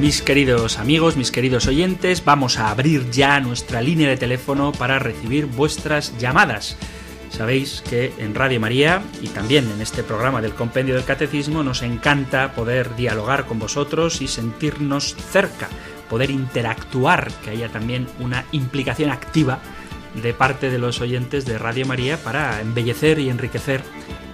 [0.00, 4.98] Mis queridos amigos, mis queridos oyentes, vamos a abrir ya nuestra línea de teléfono para
[4.98, 6.76] recibir vuestras llamadas.
[7.36, 11.82] Sabéis que en Radio María y también en este programa del Compendio del Catecismo nos
[11.82, 15.68] encanta poder dialogar con vosotros y sentirnos cerca,
[16.08, 19.58] poder interactuar, que haya también una implicación activa
[20.22, 23.82] de parte de los oyentes de Radio María para embellecer y enriquecer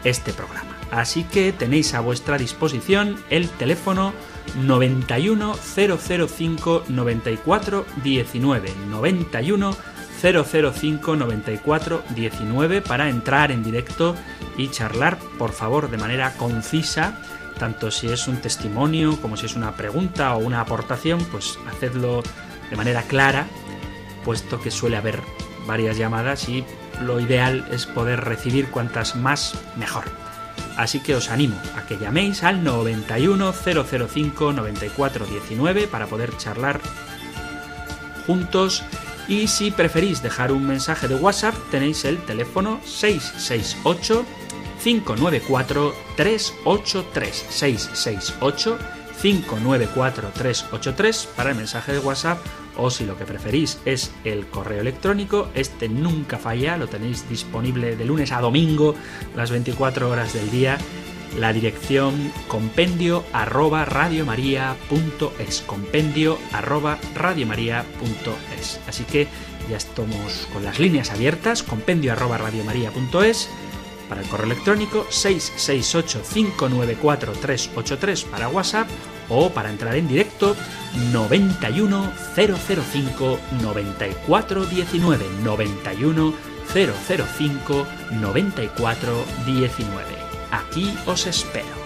[0.04, 0.76] este programa.
[0.90, 4.12] Así que tenéis a vuestra disposición el teléfono
[4.62, 9.76] 91 005 94 19 91
[10.20, 14.16] 005 94 19 para entrar en directo
[14.56, 17.18] y charlar, por favor, de manera concisa,
[17.58, 22.22] tanto si es un testimonio como si es una pregunta o una aportación, pues hacedlo
[22.70, 23.46] de manera clara,
[24.24, 25.20] puesto que suele haber
[25.66, 26.64] varias llamadas y
[27.00, 30.04] lo ideal es poder recibir cuantas más mejor.
[30.76, 36.80] Así que os animo a que llaméis al 91 005 94 19 para poder charlar
[38.26, 38.82] juntos
[39.30, 44.26] y si preferís dejar un mensaje de WhatsApp tenéis el teléfono 668
[44.82, 48.78] 594 383 668
[49.22, 52.44] 594 383 para el mensaje de WhatsApp.
[52.76, 57.94] O si lo que preferís es el correo electrónico, este nunca falla, lo tenéis disponible
[57.94, 58.94] de lunes a domingo,
[59.36, 60.78] las 24 horas del día,
[61.38, 68.80] la dirección compendio arroba radiomaria.es, compendio arroba radiomaria.es.
[68.86, 69.28] Así que
[69.70, 73.48] ya estamos con las líneas abiertas, compendio arroba radiomaria.es
[74.08, 78.88] para el correo electrónico 668 594 383 para WhatsApp
[79.28, 80.56] o para entrar en directo
[81.12, 86.34] 91 005 94 19 91
[86.74, 87.86] 005
[88.20, 90.19] 94 19.
[90.50, 91.79] Aquí os espero.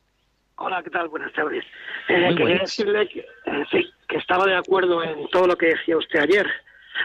[0.58, 1.08] Hola, ¿qué tal?
[1.08, 1.66] Buenas tardes.
[2.10, 5.98] Eh, quería decirle que, eh, sí, que estaba de acuerdo en todo lo que decía
[5.98, 6.46] usted ayer,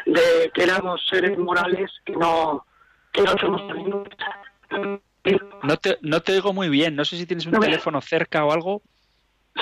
[0.05, 2.67] de que éramos seres morales que no,
[3.11, 3.63] que no somos
[5.63, 6.97] no te, no te oigo muy bien.
[6.97, 8.83] No sé si tienes un teléfono cerca o algo.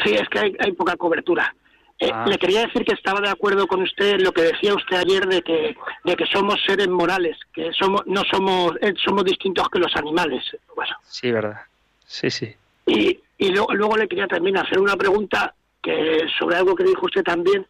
[0.05, 1.55] Sí, es que hay, poca cobertura.
[1.99, 2.25] Eh, ah.
[2.27, 5.27] Le quería decir que estaba de acuerdo con usted en lo que decía usted ayer
[5.27, 9.79] de que, de que somos seres morales, que somos no somos eh, somos distintos que
[9.79, 10.43] los animales.
[10.75, 10.97] Bueno.
[11.05, 11.61] Sí, verdad.
[12.07, 12.55] Sí, sí.
[12.87, 17.07] Y, y luego, luego le quería también hacer una pregunta que sobre algo que dijo
[17.07, 17.67] usted también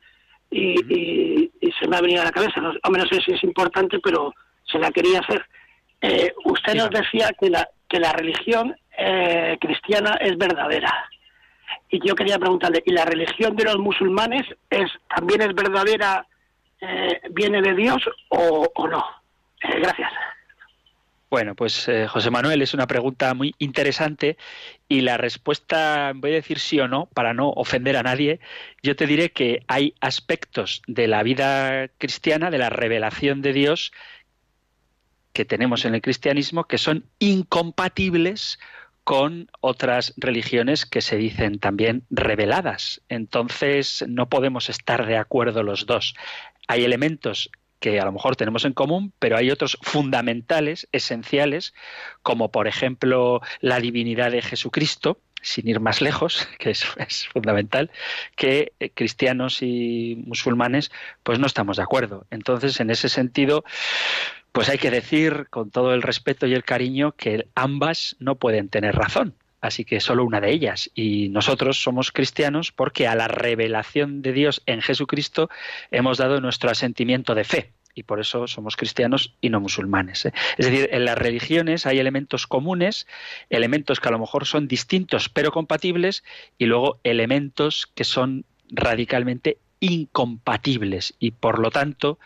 [0.51, 2.61] y, y, se me ha venido a la cabeza.
[2.61, 4.33] No, no sé si es importante, pero
[4.71, 5.45] se la quería hacer.
[6.01, 11.11] Eh, usted nos decía que la, que la religión eh, cristiana es verdadera.
[11.91, 16.27] Y yo quería preguntarle, ¿y la religión de los musulmanes es también es verdadera,
[16.81, 19.05] eh, viene de Dios o, no?
[19.63, 20.11] Eh, gracias.
[21.29, 24.37] Bueno, pues José Manuel, es una pregunta muy interesante
[24.87, 28.41] y la respuesta, voy a decir sí o no, para no ofender a nadie,
[28.83, 33.93] yo te diré que hay aspectos de la vida cristiana, de la revelación de Dios,
[35.33, 38.59] que tenemos en el cristianismo que son incompatibles
[39.05, 43.03] con otras religiones que se dicen también reveladas.
[43.09, 46.15] Entonces no podemos estar de acuerdo los dos.
[46.69, 51.75] Hay elementos que a lo mejor tenemos en común, pero hay otros fundamentales, esenciales,
[52.23, 57.91] como por ejemplo la divinidad de Jesucristo, sin ir más lejos, que es, es, fundamental,
[58.37, 60.93] que eh, cristianos y musulmanes
[61.25, 62.25] pues no estamos de acuerdo.
[62.31, 63.65] Entonces, en ese sentido,
[64.53, 68.69] pues hay que decir, con todo el respeto y el cariño, que ambas no pueden
[68.69, 69.35] tener razón.
[69.63, 70.91] Así que solo una de ellas.
[70.95, 75.49] Y nosotros somos cristianos porque a la revelación de Dios en Jesucristo
[75.91, 77.73] hemos dado nuestro asentimiento de fe.
[77.95, 80.27] Y por eso somos cristianos y no musulmanes.
[80.27, 80.33] ¿eh?
[80.59, 83.07] Es decir, en las religiones hay elementos comunes,
[83.51, 86.25] elementos que a lo mejor son distintos pero compatibles,
[86.59, 91.15] y luego elementos que son radicalmente incompatibles.
[91.19, 92.19] Y por lo tanto,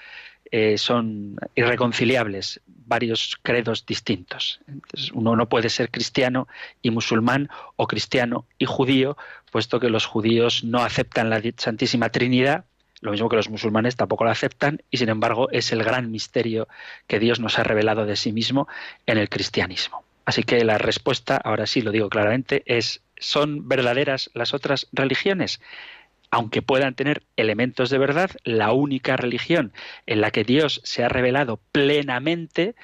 [0.50, 4.60] eh, son irreconciliables varios credos distintos.
[5.12, 6.46] uno no puede ser cristiano
[6.82, 9.16] y musulmán o cristiano y judío,
[9.50, 12.64] puesto que los judíos no aceptan la Santísima Trinidad,
[13.00, 16.68] lo mismo que los musulmanes tampoco la aceptan, y sin embargo es el gran misterio
[17.06, 18.68] que Dios nos ha revelado de sí mismo
[19.06, 20.04] en el cristianismo.
[20.24, 25.60] Así que la respuesta, ahora sí lo digo claramente, es ¿son verdaderas las otras religiones?
[26.30, 29.72] Aunque puedan tener elementos de verdad, la única religión
[30.06, 32.74] en la que Dios se ha revelado plenamente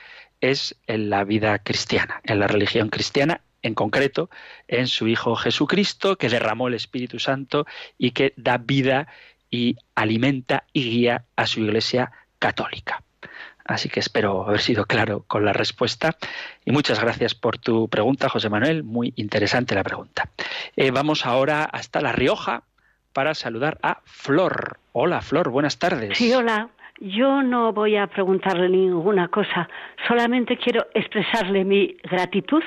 [0.41, 4.29] es en la vida cristiana, en la religión cristiana, en concreto
[4.69, 7.67] en su Hijo Jesucristo, que derramó el Espíritu Santo
[7.97, 9.07] y que da vida
[9.51, 13.03] y alimenta y guía a su Iglesia católica.
[13.65, 16.17] Así que espero haber sido claro con la respuesta.
[16.65, 18.83] Y muchas gracias por tu pregunta, José Manuel.
[18.83, 20.29] Muy interesante la pregunta.
[20.77, 22.65] Eh, vamos ahora hasta La Rioja,
[23.13, 24.79] para saludar a Flor.
[24.93, 26.17] Hola, Flor, buenas tardes.
[26.17, 26.69] Sí, hola.
[27.01, 29.69] Yo no voy a preguntarle ninguna cosa,
[30.07, 32.63] solamente quiero expresarle mi gratitud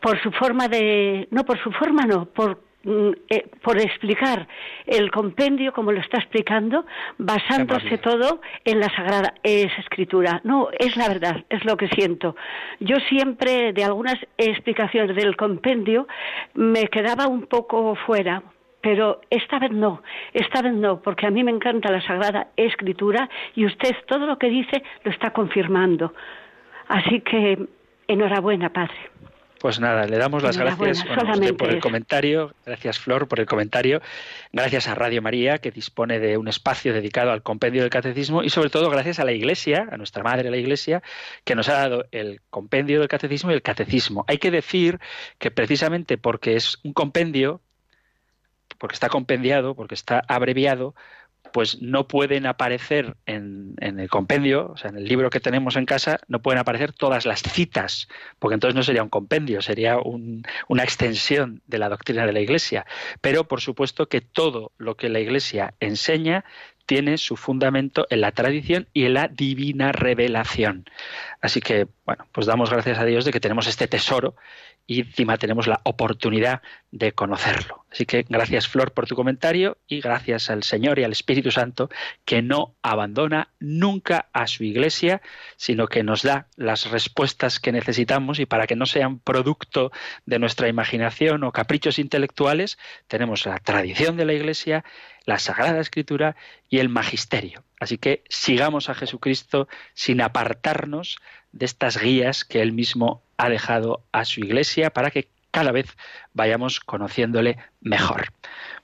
[0.00, 4.48] por su forma de, no por su forma, no, por mm, eh, por explicar
[4.86, 6.84] el compendio como lo está explicando,
[7.18, 10.40] basándose todo en la Sagrada Escritura.
[10.42, 12.34] No, es la verdad, es lo que siento.
[12.80, 16.08] Yo siempre, de algunas explicaciones del compendio,
[16.54, 18.42] me quedaba un poco fuera,
[18.80, 20.02] pero esta vez no,
[20.32, 24.38] esta vez no, porque a mí me encanta la Sagrada Escritura y usted todo lo
[24.38, 26.14] que dice lo está confirmando.
[26.88, 27.58] Así que
[28.06, 29.10] enhorabuena, Padre.
[29.60, 31.04] Pues nada, le damos las gracias
[31.58, 34.00] por el comentario, gracias Flor por el comentario,
[34.52, 38.50] gracias a Radio María que dispone de un espacio dedicado al compendio del catecismo y
[38.50, 41.02] sobre todo gracias a la Iglesia, a nuestra Madre la Iglesia,
[41.44, 44.24] que nos ha dado el compendio del catecismo y el catecismo.
[44.28, 45.00] Hay que decir
[45.38, 47.60] que precisamente porque es un compendio,
[48.78, 50.94] porque está compendiado, porque está abreviado,
[51.52, 55.86] pues no pueden aparecer en, el compendio, o sea, en el libro que tenemos en
[55.86, 58.08] casa, no pueden aparecer todas las citas,
[58.38, 59.98] porque entonces no sería un compendio, sería
[60.68, 62.86] una extensión de la doctrina de la Iglesia.
[63.20, 66.44] Pero, por supuesto, que todo lo que la Iglesia enseña
[66.86, 70.86] tiene su fundamento en la tradición y en la divina revelación.
[71.42, 74.36] Así que, bueno, pues damos gracias a Dios de que tenemos este tesoro
[74.86, 77.84] y encima tenemos la oportunidad de conocerlo.
[77.98, 81.90] Así que gracias Flor por tu comentario y gracias al Señor y al Espíritu Santo
[82.24, 85.20] que no abandona nunca a su iglesia,
[85.56, 89.90] sino que nos da las respuestas que necesitamos y para que no sean producto
[90.26, 92.78] de nuestra imaginación o caprichos intelectuales,
[93.08, 94.84] tenemos la tradición de la iglesia,
[95.26, 96.36] la Sagrada Escritura
[96.70, 97.64] y el Magisterio.
[97.80, 101.18] Así que sigamos a Jesucristo sin apartarnos
[101.50, 105.96] de estas guías que Él mismo ha dejado a su iglesia para que cada vez
[106.32, 108.28] vayamos conociéndole mejor.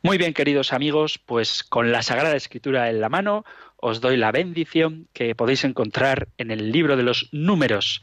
[0.03, 3.45] Muy bien, queridos amigos, pues con la Sagrada Escritura en la mano,
[3.77, 8.03] os doy la bendición que podéis encontrar en el libro de los números.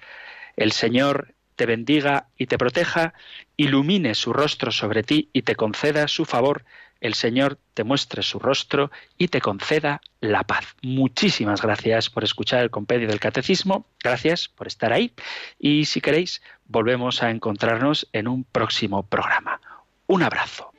[0.56, 3.14] El Señor te bendiga y te proteja,
[3.58, 6.64] ilumine su rostro sobre ti y te conceda su favor
[7.02, 10.76] el Señor te muestre su rostro y te conceda la paz.
[10.84, 15.12] Muchísimas gracias por escuchar el compendio del catecismo, gracias por estar ahí
[15.60, 19.60] y si queréis volvemos a encontrarnos en un próximo programa.
[20.08, 20.72] Un abrazo.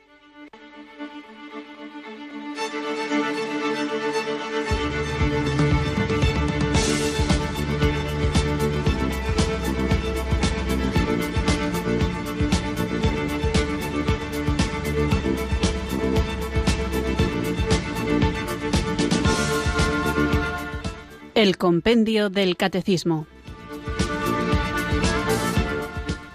[21.34, 23.26] El Compendio del Catecismo.